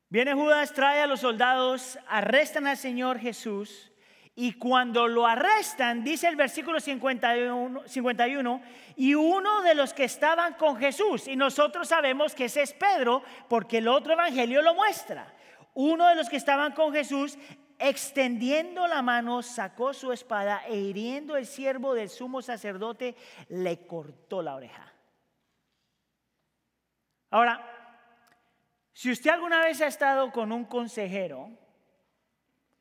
[0.09, 3.91] Viene Judas, trae a los soldados, arrestan al Señor Jesús
[4.35, 8.61] y cuando lo arrestan, dice el versículo 51, 51,
[8.95, 13.23] y uno de los que estaban con Jesús, y nosotros sabemos que ese es Pedro
[13.49, 15.33] porque el otro evangelio lo muestra,
[15.73, 17.39] uno de los que estaban con Jesús,
[17.79, 23.15] extendiendo la mano, sacó su espada e hiriendo el siervo del sumo sacerdote,
[23.49, 24.94] le cortó la oreja.
[27.35, 27.59] Ahora,
[28.93, 31.49] si usted alguna vez ha estado con un consejero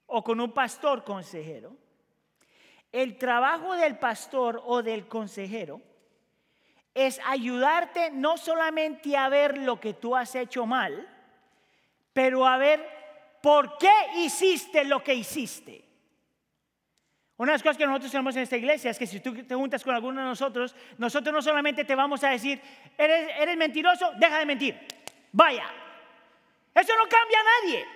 [0.06, 1.76] o con un pastor consejero,
[2.92, 5.80] el trabajo del pastor o del consejero
[6.94, 11.04] es ayudarte no solamente a ver lo que tú has hecho mal,
[12.12, 12.88] pero a ver
[13.42, 15.83] por qué hiciste lo que hiciste.
[17.36, 19.54] Una de las cosas que nosotros tenemos en esta iglesia es que si tú te
[19.54, 22.60] juntas con alguno de nosotros, nosotros no solamente te vamos a decir,
[22.96, 24.78] eres, eres mentiroso, deja de mentir.
[25.32, 25.66] Vaya.
[26.74, 27.86] Eso no cambia a nadie.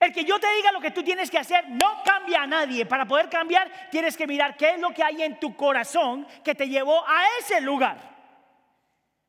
[0.00, 2.86] El que yo te diga lo que tú tienes que hacer no cambia a nadie.
[2.86, 6.54] Para poder cambiar tienes que mirar qué es lo que hay en tu corazón que
[6.54, 7.98] te llevó a ese lugar.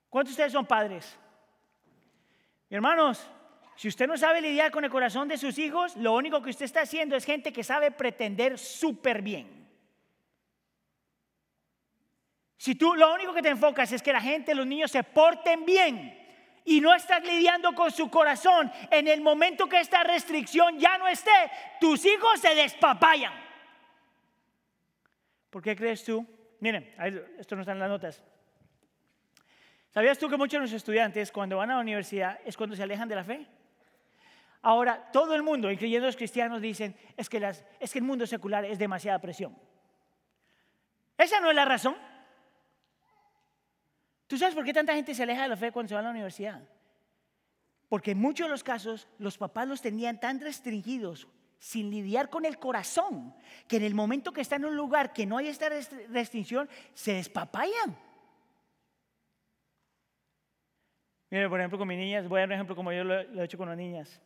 [0.10, 1.17] ¿Cuántos de ustedes son padres?
[2.69, 3.30] hermanos,
[3.82, 6.65] si usted no sabe lidiar con el corazón de sus hijos, lo único que usted
[6.65, 9.67] está haciendo es gente que sabe pretender súper bien.
[12.58, 15.65] Si tú lo único que te enfocas es que la gente, los niños se porten
[15.65, 16.15] bien
[16.63, 21.08] y no estás lidiando con su corazón, en el momento que esta restricción ya no
[21.08, 21.32] esté,
[21.80, 23.34] tus hijos se despapayan.
[25.50, 26.24] ¿Por qué crees tú?
[26.60, 26.94] Miren,
[27.39, 28.24] esto no está en las notas.
[29.89, 32.84] ¿Sabías tú que muchos de los estudiantes cuando van a la universidad es cuando se
[32.84, 33.48] alejan de la fe?
[34.62, 38.63] Ahora, todo el mundo, incluyendo los cristianos, dicen, es que, es que el mundo secular
[38.65, 39.58] es demasiada presión.
[41.17, 41.95] Esa no es la razón.
[44.28, 46.04] ¿Tú sabes por qué tanta gente se aleja de la fe cuando se va a
[46.04, 46.62] la universidad?
[47.89, 51.28] Porque en muchos de los casos los papás los tenían tan restringidos,
[51.60, 53.36] sin lidiar con el corazón,
[53.67, 57.13] que en el momento que están en un lugar que no hay esta restricción, se
[57.13, 57.97] despapayan.
[61.30, 63.43] Mire, por ejemplo, con mis niñas, voy a dar un ejemplo como yo lo, he
[63.43, 64.21] hecho con las niñas.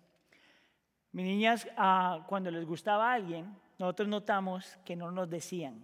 [1.16, 5.82] Mis niñas, ah, cuando les gustaba alguien, nosotros notamos que no nos decían,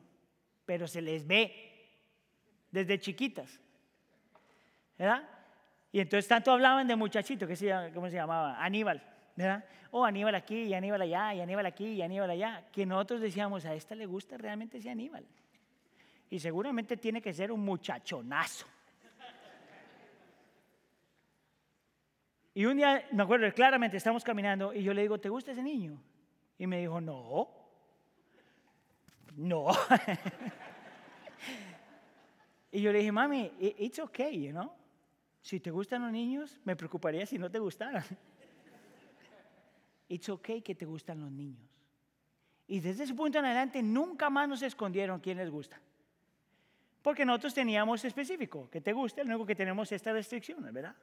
[0.65, 1.87] pero se les ve
[2.69, 3.57] desde chiquitas.
[4.97, 5.23] ¿Verdad?
[5.89, 8.61] Y entonces tanto hablaban de muchachito, que se, ¿cómo se llamaba?
[8.61, 9.01] Aníbal.
[9.37, 9.63] ¿verdad?
[9.91, 12.65] Oh, Aníbal aquí, y Aníbal allá, y Aníbal aquí, y Aníbal allá.
[12.69, 15.25] Que nosotros decíamos, a esta le gusta realmente ese Aníbal.
[16.29, 18.67] Y seguramente tiene que ser un muchachonazo.
[22.53, 25.63] Y un día, me acuerdo claramente, estamos caminando y yo le digo, ¿te gusta ese
[25.63, 26.01] niño?
[26.57, 27.49] Y me dijo, no,
[29.37, 29.67] no.
[32.71, 34.71] y yo le dije, mami, it's okay, you know.
[35.41, 38.03] Si te gustan los niños, me preocuparía si no te gustaran.
[40.07, 41.67] It's okay que te gustan los niños.
[42.67, 45.81] Y desde ese punto en adelante nunca más nos escondieron quién les gusta.
[47.01, 50.95] Porque nosotros teníamos específico, que te guste, lo único que tenemos esta restricción, ¿verdad?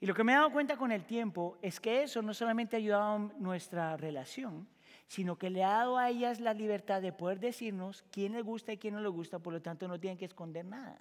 [0.00, 2.76] Y lo que me he dado cuenta con el tiempo es que eso no solamente
[2.92, 4.68] ha a nuestra relación,
[5.06, 8.72] sino que le ha dado a ellas la libertad de poder decirnos quién les gusta
[8.72, 11.00] y quién no les gusta, por lo tanto no tienen que esconder nada.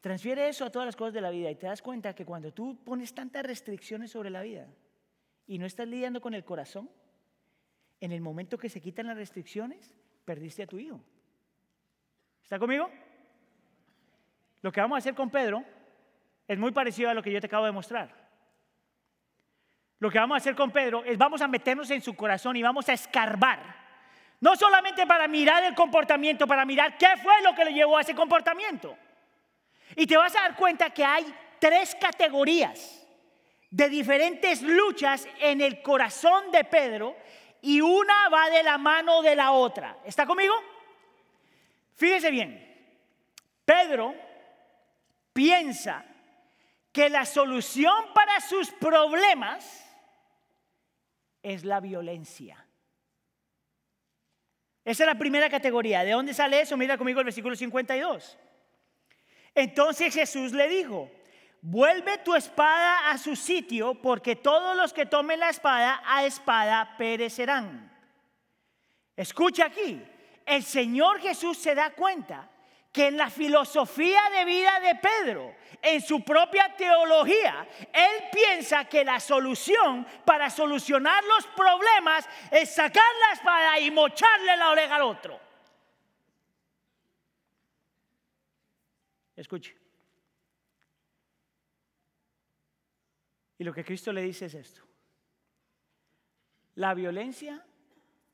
[0.00, 2.52] Transfiere eso a todas las cosas de la vida y te das cuenta que cuando
[2.52, 4.68] tú pones tantas restricciones sobre la vida
[5.46, 6.90] y no estás lidiando con el corazón,
[8.00, 9.94] en el momento que se quitan las restricciones,
[10.26, 11.00] perdiste a tu hijo.
[12.42, 12.90] ¿Está conmigo?
[14.60, 15.64] Lo que vamos a hacer con Pedro
[16.46, 18.24] es muy parecido a lo que yo te acabo de mostrar.
[19.98, 22.62] Lo que vamos a hacer con Pedro es vamos a meternos en su corazón y
[22.62, 23.84] vamos a escarbar.
[24.40, 28.02] No solamente para mirar el comportamiento, para mirar qué fue lo que le llevó a
[28.02, 28.96] ese comportamiento.
[29.96, 31.24] Y te vas a dar cuenta que hay
[31.58, 33.06] tres categorías
[33.70, 37.16] de diferentes luchas en el corazón de Pedro
[37.62, 39.96] y una va de la mano de la otra.
[40.04, 40.54] ¿Está conmigo?
[41.94, 42.60] Fíjese bien.
[43.64, 44.14] Pedro
[45.32, 46.04] piensa
[46.94, 49.84] que la solución para sus problemas
[51.42, 52.64] es la violencia.
[54.84, 56.04] Esa es la primera categoría.
[56.04, 56.76] ¿De dónde sale eso?
[56.76, 58.38] Mira conmigo el versículo 52.
[59.56, 61.10] Entonces Jesús le dijo,
[61.60, 66.96] vuelve tu espada a su sitio, porque todos los que tomen la espada a espada
[66.96, 67.92] perecerán.
[69.16, 70.00] Escucha aquí,
[70.46, 72.48] el Señor Jesús se da cuenta
[72.94, 79.04] que en la filosofía de vida de Pedro, en su propia teología, él piensa que
[79.04, 85.02] la solución para solucionar los problemas es sacar la espada y mocharle la oreja al
[85.02, 85.40] otro.
[89.34, 89.76] Escuche.
[93.58, 94.82] Y lo que Cristo le dice es esto.
[96.76, 97.60] La violencia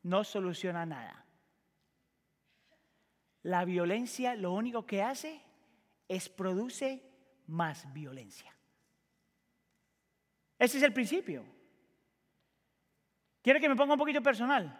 [0.02, 1.24] no soluciona nada.
[3.42, 5.40] La violencia lo único que hace
[6.08, 7.02] es produce
[7.46, 8.54] más violencia.
[10.58, 11.44] Ese es el principio.
[13.42, 14.78] ¿Quiere que me ponga un poquito personal?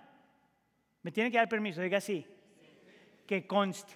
[1.03, 2.27] Me tiene que dar permiso, diga así.
[3.27, 3.95] Que conste.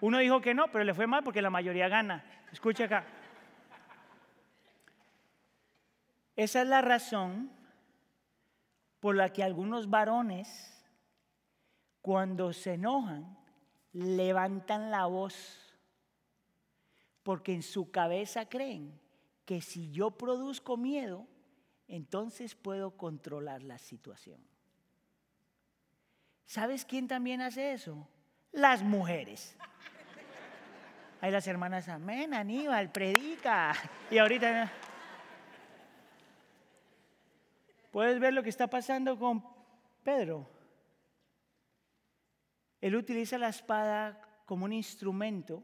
[0.00, 2.24] Uno dijo que no, pero le fue mal porque la mayoría gana.
[2.50, 3.06] Escucha acá.
[6.34, 7.52] Esa es la razón
[8.98, 10.84] por la que algunos varones,
[12.00, 13.38] cuando se enojan,
[13.92, 15.70] levantan la voz
[17.22, 18.98] porque en su cabeza creen
[19.44, 21.26] que si yo produzco miedo,
[21.88, 24.40] entonces puedo controlar la situación.
[26.46, 28.08] ¿Sabes quién también hace eso?
[28.52, 29.56] Las mujeres.
[31.20, 33.74] Hay las hermanas, amén, Aníbal, predica.
[34.10, 34.72] Y ahorita...
[37.90, 39.44] ¿Puedes ver lo que está pasando con
[40.04, 40.48] Pedro?
[42.80, 45.62] Él utiliza la espada como un instrumento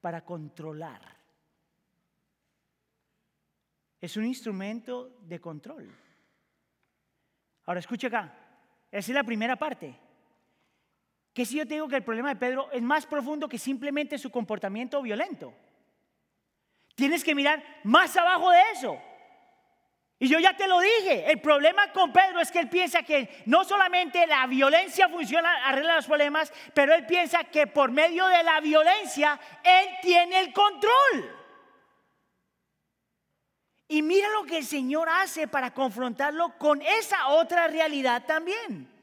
[0.00, 1.00] para controlar.
[4.00, 5.90] Es un instrumento de control.
[7.64, 8.34] Ahora escucha acá,
[8.90, 9.98] esa es la primera parte.
[11.32, 14.18] Que si yo te digo que el problema de Pedro es más profundo que simplemente
[14.18, 15.54] su comportamiento violento.
[16.94, 19.00] Tienes que mirar más abajo de eso.
[20.24, 23.42] Y yo ya te lo dije, el problema con Pedro es que él piensa que
[23.44, 28.42] no solamente la violencia funciona, arregla los problemas, pero él piensa que por medio de
[28.42, 31.30] la violencia él tiene el control.
[33.86, 38.93] Y mira lo que el Señor hace para confrontarlo con esa otra realidad también.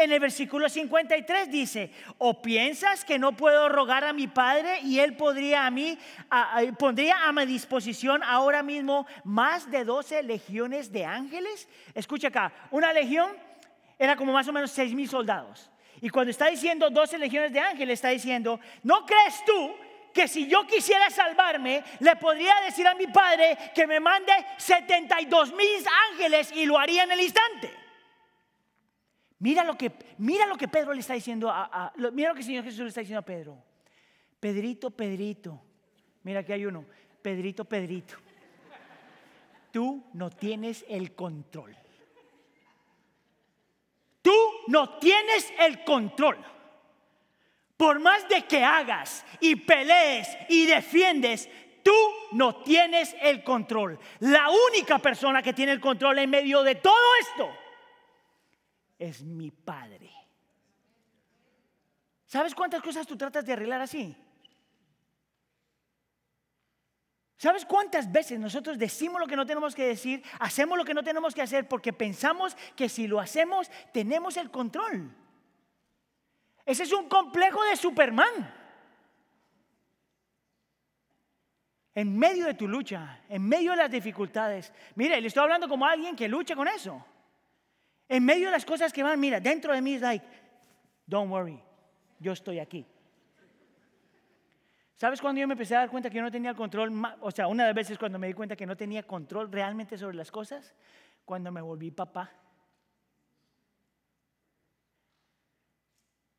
[0.00, 5.00] En el versículo 53 dice, ¿o piensas que no puedo rogar a mi Padre y
[5.00, 5.98] Él podría a mí,
[6.78, 11.68] pondría a mi disposición ahora mismo más de 12 legiones de ángeles?
[11.94, 13.32] Escucha acá, una legión
[13.98, 15.68] era como más o menos 6 mil soldados.
[16.00, 19.74] Y cuando está diciendo 12 legiones de ángeles, está diciendo, ¿no crees tú
[20.14, 25.52] que si yo quisiera salvarme, le podría decir a mi padre que me mande 72
[25.54, 27.87] mil ángeles y lo haría en el instante.
[29.40, 32.46] Mira lo que, mira lo que Pedro le está diciendo a, mira lo que el
[32.46, 33.62] Señor Jesús le está diciendo a Pedro.
[34.40, 35.60] Pedrito, Pedrito,
[36.24, 36.84] mira que hay uno,
[37.22, 38.14] Pedrito, Pedrito,
[39.70, 41.76] tú no tienes el control.
[44.22, 44.34] Tú
[44.66, 46.38] no tienes el control.
[47.76, 51.48] Por más de que hagas y pelees y defiendes,
[51.84, 51.94] tú
[52.32, 53.98] no tienes el control.
[54.18, 57.67] La única persona que tiene el control en medio de todo esto
[58.98, 60.10] es mi Padre.
[62.26, 64.16] ¿Sabes cuántas cosas tú tratas de arreglar así?
[67.38, 71.04] ¿Sabes cuántas veces nosotros decimos lo que no tenemos que decir, hacemos lo que no
[71.04, 75.14] tenemos que hacer porque pensamos que si lo hacemos tenemos el control?
[76.66, 78.54] Ese es un complejo de Superman.
[81.94, 84.72] En medio de tu lucha, en medio de las dificultades.
[84.96, 87.04] Mire, le estoy hablando como alguien que lucha con eso.
[88.08, 90.24] En medio de las cosas que van, mira, dentro de mí es like,
[91.06, 91.60] don't worry,
[92.18, 92.86] yo estoy aquí.
[94.96, 96.92] ¿Sabes cuando yo me empecé a dar cuenta que yo no tenía control?
[97.20, 99.96] O sea, una de las veces cuando me di cuenta que no tenía control realmente
[99.96, 100.74] sobre las cosas,
[101.24, 102.32] cuando me volví papá.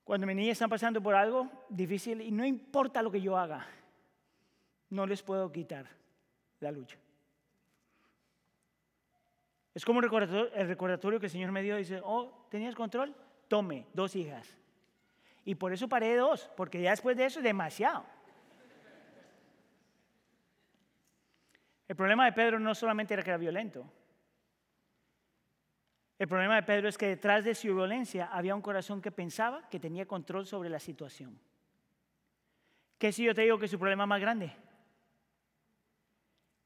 [0.04, 3.66] Cuando mis niñas están pasando por algo difícil y no importa lo que yo haga,
[4.90, 5.86] no les puedo quitar
[6.60, 6.98] la lucha.
[9.80, 13.16] Es como el recordatorio, que el Señor me dio, dice, oh, ¿tenías control?
[13.48, 14.46] Tome, dos hijas.
[15.46, 18.04] Y por eso paré dos, porque ya después de eso es demasiado.
[21.88, 23.90] El problema de Pedro no solamente era que era violento,
[26.18, 29.70] el problema de Pedro es que detrás de su violencia había un corazón que pensaba
[29.70, 31.40] que tenía control sobre la situación.
[32.98, 34.52] ¿Qué si yo te digo que su problema más grande?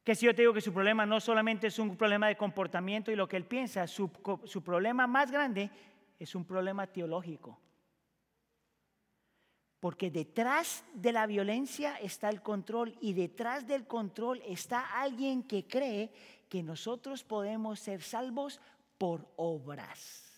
[0.04, 3.12] ¿Qué si yo te digo que su problema no solamente es un problema de comportamiento
[3.12, 4.12] y lo que él piensa, su,
[4.44, 5.70] su problema más grande
[6.20, 7.58] es un problema teológico?
[9.80, 15.68] Porque detrás de la violencia está el control y detrás del control está alguien que
[15.68, 16.12] cree
[16.50, 18.60] que nosotros podemos ser salvos
[18.98, 20.33] por obras.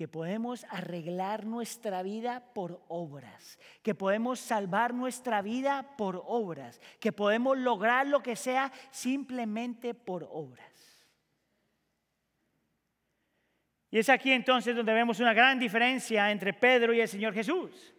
[0.00, 7.12] Que podemos arreglar nuestra vida por obras, que podemos salvar nuestra vida por obras, que
[7.12, 11.04] podemos lograr lo que sea simplemente por obras.
[13.90, 17.94] Y es aquí entonces donde vemos una gran diferencia entre Pedro y el Señor Jesús.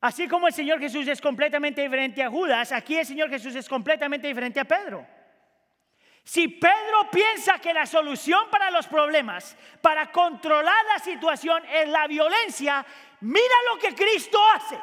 [0.00, 3.68] Así como el Señor Jesús es completamente diferente a Judas, aquí el Señor Jesús es
[3.68, 5.06] completamente diferente a Pedro.
[6.24, 12.06] Si Pedro piensa que la solución para los problemas, para controlar la situación es la
[12.06, 12.84] violencia,
[13.20, 14.80] mira lo que Cristo hace.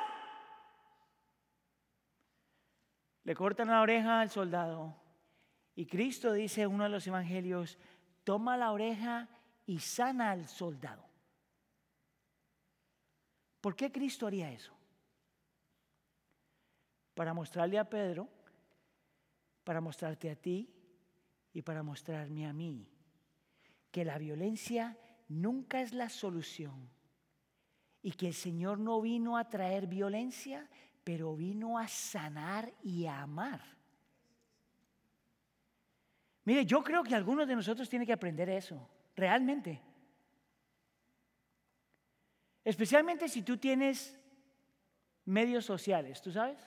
[3.23, 4.95] Le cortan la oreja al soldado
[5.73, 7.79] y Cristo dice en uno de los evangelios,
[8.23, 9.27] toma la oreja
[9.65, 11.03] y sana al soldado.
[13.61, 14.75] ¿Por qué Cristo haría eso?
[17.15, 18.27] Para mostrarle a Pedro,
[19.63, 20.71] para mostrarte a ti,
[21.53, 22.87] y para mostrarme a mí
[23.91, 24.97] que la violencia
[25.27, 26.89] nunca es la solución
[28.01, 30.69] y que el Señor no vino a traer violencia,
[31.03, 33.61] pero vino a sanar y a amar.
[36.43, 39.81] Mire, yo creo que algunos de nosotros tienen que aprender eso, realmente.
[42.63, 44.19] Especialmente si tú tienes
[45.25, 46.59] medios sociales, ¿tú sabes?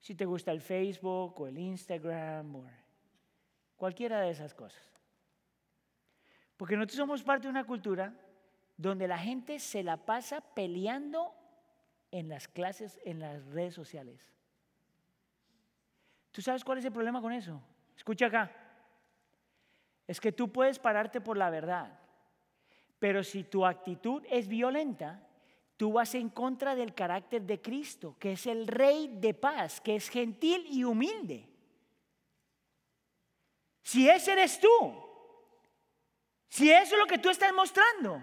[0.00, 2.66] Si te gusta el Facebook o el Instagram o
[3.76, 4.82] Cualquiera de esas cosas.
[6.56, 8.14] Porque nosotros somos parte de una cultura
[8.76, 11.34] donde la gente se la pasa peleando
[12.10, 14.32] en las clases, en las redes sociales.
[16.30, 17.62] ¿Tú sabes cuál es el problema con eso?
[17.96, 18.52] Escucha acá.
[20.06, 21.98] Es que tú puedes pararte por la verdad,
[22.98, 25.26] pero si tu actitud es violenta,
[25.76, 29.96] tú vas en contra del carácter de Cristo, que es el rey de paz, que
[29.96, 31.48] es gentil y humilde.
[33.86, 34.68] Si ese eres tú,
[36.48, 38.20] si eso es lo que tú estás mostrando,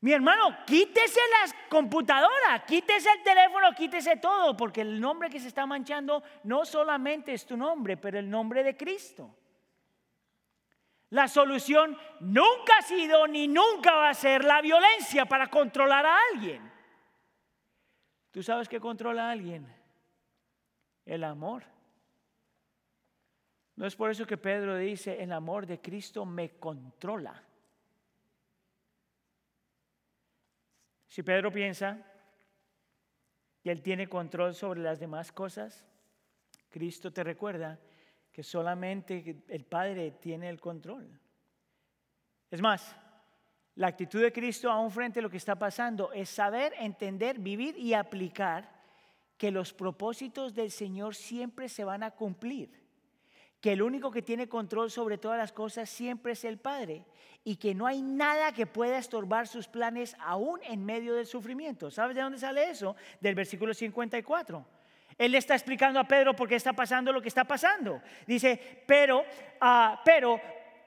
[0.00, 5.48] mi hermano, quítese la computadora, quítese el teléfono, quítese todo, porque el nombre que se
[5.48, 9.34] está manchando no solamente es tu nombre, pero el nombre de Cristo.
[11.08, 16.18] La solución nunca ha sido ni nunca va a ser la violencia para controlar a
[16.34, 16.70] alguien.
[18.30, 19.74] ¿Tú sabes qué controla a alguien?
[21.06, 21.73] El amor.
[23.76, 27.42] No es por eso que Pedro dice, el amor de Cristo me controla.
[31.08, 31.98] Si Pedro piensa
[33.62, 35.86] que él tiene control sobre las demás cosas,
[36.68, 37.78] Cristo te recuerda
[38.30, 41.08] que solamente el Padre tiene el control.
[42.50, 42.96] Es más,
[43.76, 47.76] la actitud de Cristo aún frente a lo que está pasando es saber, entender, vivir
[47.76, 48.72] y aplicar
[49.36, 52.83] que los propósitos del Señor siempre se van a cumplir,
[53.64, 57.02] que el único que tiene control sobre todas las cosas siempre es el Padre
[57.44, 61.90] y que no hay nada que pueda estorbar sus planes aún en medio del sufrimiento.
[61.90, 62.94] ¿Sabes de dónde sale eso?
[63.22, 64.66] Del versículo 54.
[65.16, 68.02] Él le está explicando a Pedro por qué está pasando lo que está pasando.
[68.26, 70.38] Dice, pero, uh, pero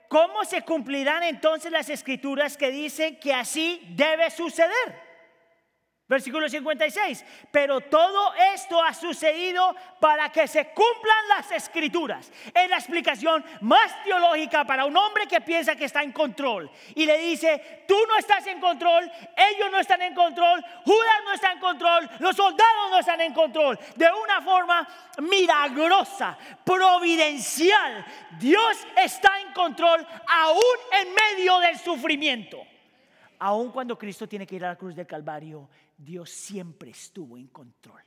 [0.07, 5.07] ¿cómo se cumplirán entonces las escrituras que dicen que así debe suceder?
[6.08, 7.26] Versículo 56.
[7.51, 12.32] Pero todo esto ha sucedido para que se cumplan las escrituras.
[12.53, 16.72] Es la explicación más teológica para un hombre que piensa que está en control.
[16.95, 21.34] Y le dice, tú no estás en control, ellos no están en control, Judas no
[21.34, 23.78] está en control, los soldados no están en control.
[23.95, 24.88] De una forma
[25.20, 28.05] milagrosa, providencial,
[28.39, 32.66] Dios está en control aún en medio del sufrimiento.
[33.39, 37.48] Aún cuando Cristo tiene que ir a la cruz del Calvario, Dios siempre estuvo en
[37.48, 38.02] control.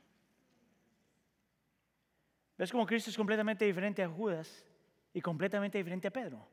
[2.57, 4.65] ¿Ves cómo Cristo es completamente diferente a Judas
[5.13, 6.47] y completamente diferente a Pedro?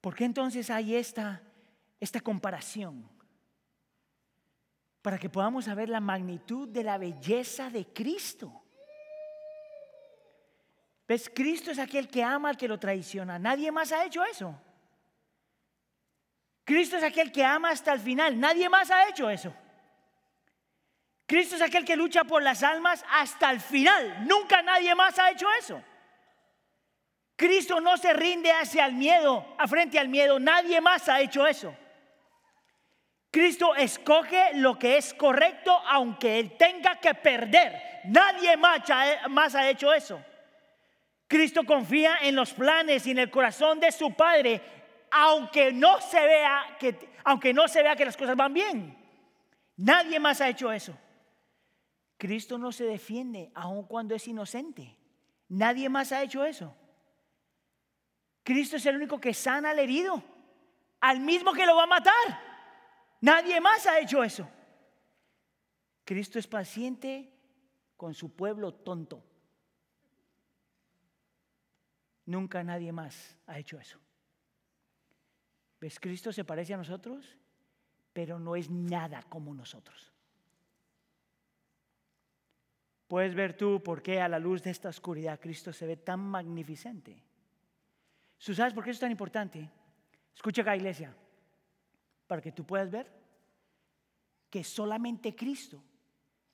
[0.00, 1.42] ¿Por qué entonces hay esta,
[2.00, 3.08] esta comparación?
[5.02, 8.62] Para que podamos saber la magnitud de la belleza de Cristo.
[11.06, 11.30] ¿Ves?
[11.34, 13.38] Cristo es aquel que ama al que lo traiciona.
[13.38, 14.58] Nadie más ha hecho eso.
[16.64, 18.38] Cristo es aquel que ama hasta el final.
[18.38, 19.52] Nadie más ha hecho eso.
[21.26, 24.26] Cristo es aquel que lucha por las almas hasta el final.
[24.26, 25.82] Nunca nadie más ha hecho eso.
[27.36, 30.38] Cristo no se rinde hacia el miedo, a frente al miedo.
[30.38, 31.74] Nadie más ha hecho eso.
[33.32, 38.02] Cristo escoge lo que es correcto aunque él tenga que perder.
[38.04, 40.22] Nadie más ha, hecho eso.
[41.26, 44.60] Cristo confía en los planes y en el corazón de su Padre
[45.12, 48.96] aunque no se vea que, aunque no se vea que las cosas van bien.
[49.76, 50.96] Nadie más ha hecho eso.
[52.16, 54.96] Cristo no se defiende aun cuando es inocente.
[55.48, 56.74] Nadie más ha hecho eso.
[58.42, 60.22] Cristo es el único que sana al herido,
[61.00, 62.40] al mismo que lo va a matar.
[63.20, 64.48] Nadie más ha hecho eso.
[66.04, 67.30] Cristo es paciente
[67.98, 69.22] con su pueblo tonto.
[72.24, 73.98] Nunca nadie más ha hecho eso.
[75.82, 75.98] ¿Ves?
[75.98, 77.26] Cristo se parece a nosotros,
[78.12, 80.12] pero no es nada como nosotros.
[83.08, 86.20] Puedes ver tú por qué a la luz de esta oscuridad Cristo se ve tan
[86.20, 87.20] magnificente.
[88.38, 89.68] ¿Sabes por qué eso es tan importante?
[90.32, 91.12] Escucha acá, iglesia,
[92.28, 93.10] para que tú puedas ver
[94.48, 95.82] que solamente Cristo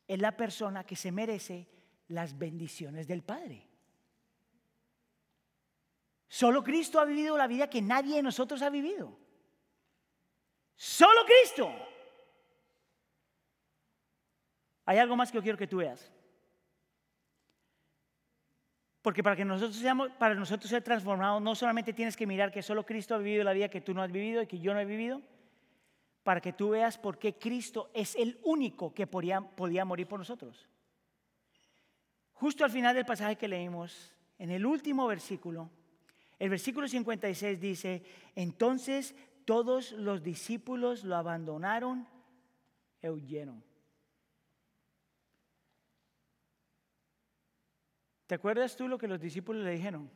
[0.07, 1.69] es la persona que se merece
[2.09, 3.68] las bendiciones del Padre.
[6.29, 9.19] Solo Cristo ha vivido la vida que nadie de nosotros ha vivido.
[10.77, 11.73] Solo Cristo.
[14.85, 16.13] Hay algo más que yo quiero que tú veas.
[19.01, 22.63] Porque para que nosotros seamos, para nosotros ser transformados, no solamente tienes que mirar que
[22.63, 24.81] solo Cristo ha vivido la vida que tú no has vivido y que yo no
[24.81, 25.23] he vivido,
[26.23, 30.19] para que tú veas por qué Cristo es el único que podía, podía morir por
[30.19, 30.69] nosotros.
[32.35, 35.71] Justo al final del pasaje que leímos, en el último versículo,
[36.39, 38.03] el versículo 56 dice,
[38.35, 39.15] entonces
[39.45, 42.07] todos los discípulos lo abandonaron
[43.03, 43.65] y huyeron.
[48.27, 50.11] ¿Te acuerdas tú lo que los discípulos le dijeron?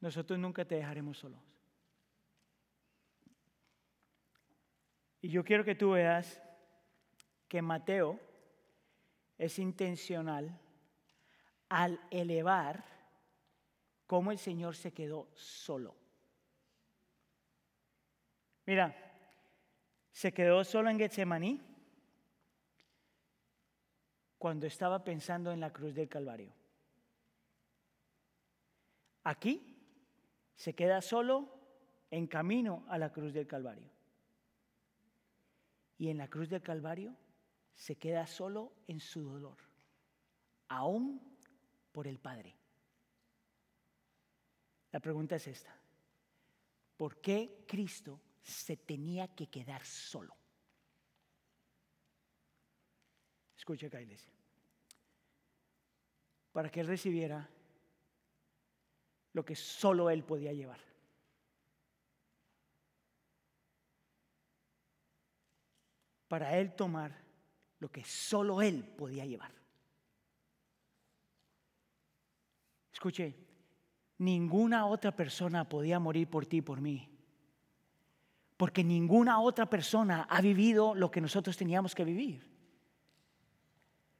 [0.00, 1.40] Nosotros nunca te dejaremos solos.
[5.22, 6.42] Y yo quiero que tú veas
[7.48, 8.20] que Mateo
[9.38, 10.60] es intencional
[11.74, 12.84] al elevar
[14.06, 15.96] cómo el Señor se quedó solo.
[18.64, 18.94] Mira,
[20.12, 21.60] se quedó solo en Getsemaní
[24.38, 26.52] cuando estaba pensando en la cruz del Calvario.
[29.24, 29.76] Aquí
[30.54, 31.58] se queda solo
[32.08, 33.90] en camino a la cruz del Calvario.
[35.98, 37.16] Y en la cruz del Calvario
[37.74, 39.56] se queda solo en su dolor,
[40.68, 41.33] aún
[41.94, 42.52] por el Padre.
[44.90, 45.72] La pregunta es esta.
[46.96, 50.36] ¿Por qué Cristo se tenía que quedar solo?
[53.56, 54.32] Escucha acá, iglesia.
[56.52, 57.48] Para que Él recibiera
[59.32, 60.80] lo que solo Él podía llevar.
[66.26, 67.22] Para Él tomar
[67.78, 69.63] lo que solo Él podía llevar.
[72.94, 73.34] Escuche,
[74.18, 77.10] ninguna otra persona podía morir por ti y por mí.
[78.56, 82.48] Porque ninguna otra persona ha vivido lo que nosotros teníamos que vivir.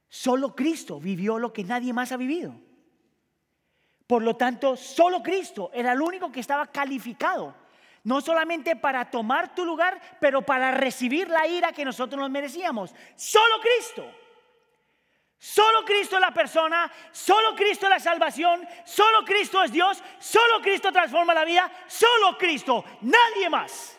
[0.09, 2.53] Solo Cristo vivió lo que nadie más ha vivido.
[4.07, 7.55] Por lo tanto, solo Cristo era el único que estaba calificado,
[8.03, 12.93] no solamente para tomar tu lugar, pero para recibir la ira que nosotros nos merecíamos.
[13.15, 14.24] Solo Cristo.
[15.45, 20.59] Solo Cristo es la persona, solo Cristo es la salvación, solo Cristo es Dios, solo
[20.59, 23.95] Cristo transforma la vida, solo Cristo, nadie más.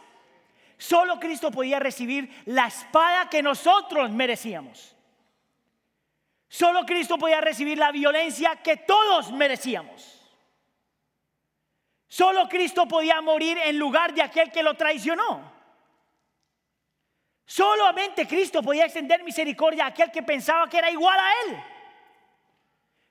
[0.77, 4.97] Solo Cristo podía recibir la espada que nosotros merecíamos.
[6.49, 10.21] Solo Cristo podía recibir la violencia que todos merecíamos.
[12.09, 15.56] Solo Cristo podía morir en lugar de aquel que lo traicionó.
[17.47, 21.57] Solamente Cristo podía extender misericordia a aquel que pensaba que era igual a Él.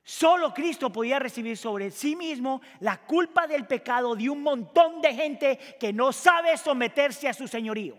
[0.03, 5.15] Solo Cristo podía recibir sobre sí mismo la culpa del pecado de un montón de
[5.15, 7.97] gente que no sabe someterse a su señorío.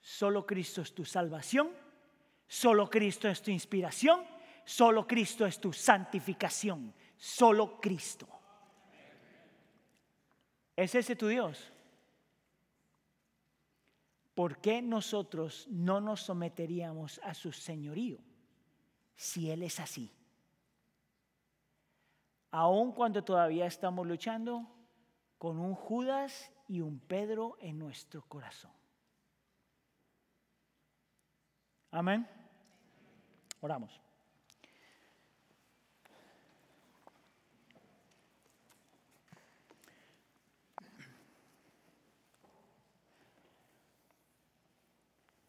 [0.00, 1.70] Solo Cristo es tu salvación,
[2.48, 4.24] solo Cristo es tu inspiración,
[4.64, 8.26] solo Cristo es tu santificación, solo Cristo.
[10.74, 11.72] ¿Es ese tu Dios?
[14.38, 18.18] ¿Por qué nosotros no nos someteríamos a su señorío?
[19.16, 20.14] si Él es así.
[22.52, 24.64] Aun cuando todavía estamos luchando
[25.38, 28.70] con un Judas y un Pedro en nuestro corazón.
[31.90, 32.24] Amén.
[33.60, 34.00] Oramos.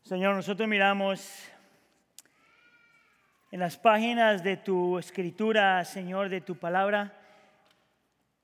[0.10, 1.51] Señor, nosotros miramos
[3.51, 7.14] en las páginas de tu escritura, Señor, de tu palabra,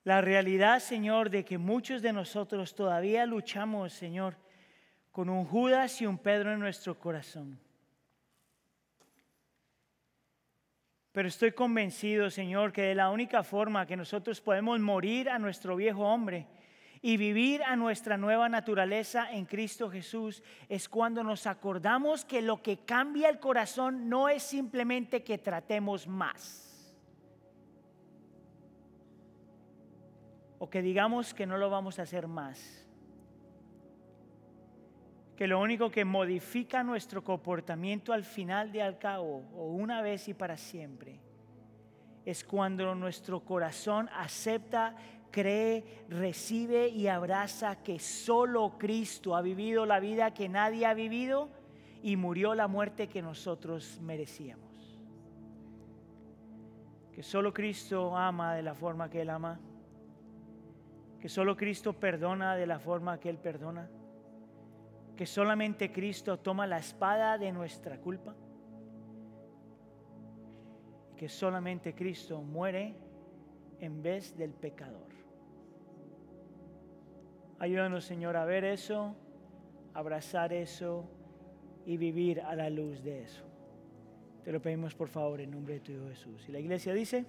[0.04, 4.36] la realidad, Señor, de que muchos de nosotros todavía luchamos, Señor,
[5.10, 7.58] con un Judas y un Pedro en nuestro corazón.
[11.10, 15.74] Pero estoy convencido, Señor, que de la única forma que nosotros podemos morir a nuestro
[15.74, 16.46] viejo hombre
[17.06, 22.60] y vivir a nuestra nueva naturaleza en Cristo Jesús es cuando nos acordamos que lo
[22.60, 26.92] que cambia el corazón no es simplemente que tratemos más.
[30.58, 32.84] O que digamos que no lo vamos a hacer más.
[35.36, 40.26] Que lo único que modifica nuestro comportamiento al final de al cabo, o una vez
[40.26, 41.20] y para siempre,
[42.24, 44.96] es cuando nuestro corazón acepta
[45.30, 51.48] cree, recibe y abraza que solo Cristo ha vivido la vida que nadie ha vivido
[52.02, 54.66] y murió la muerte que nosotros merecíamos.
[57.12, 59.58] Que solo Cristo ama de la forma que Él ama.
[61.18, 63.88] Que solo Cristo perdona de la forma que Él perdona.
[65.16, 68.34] Que solamente Cristo toma la espada de nuestra culpa.
[71.16, 72.94] Que solamente Cristo muere
[73.80, 75.05] en vez del pecador.
[77.58, 79.16] Ayúdanos, Señor, a ver eso,
[79.94, 81.08] abrazar eso
[81.86, 83.44] y vivir a la luz de eso.
[84.44, 86.48] Te lo pedimos por favor en nombre de tu Hijo Jesús.
[86.48, 87.24] Y la iglesia dice...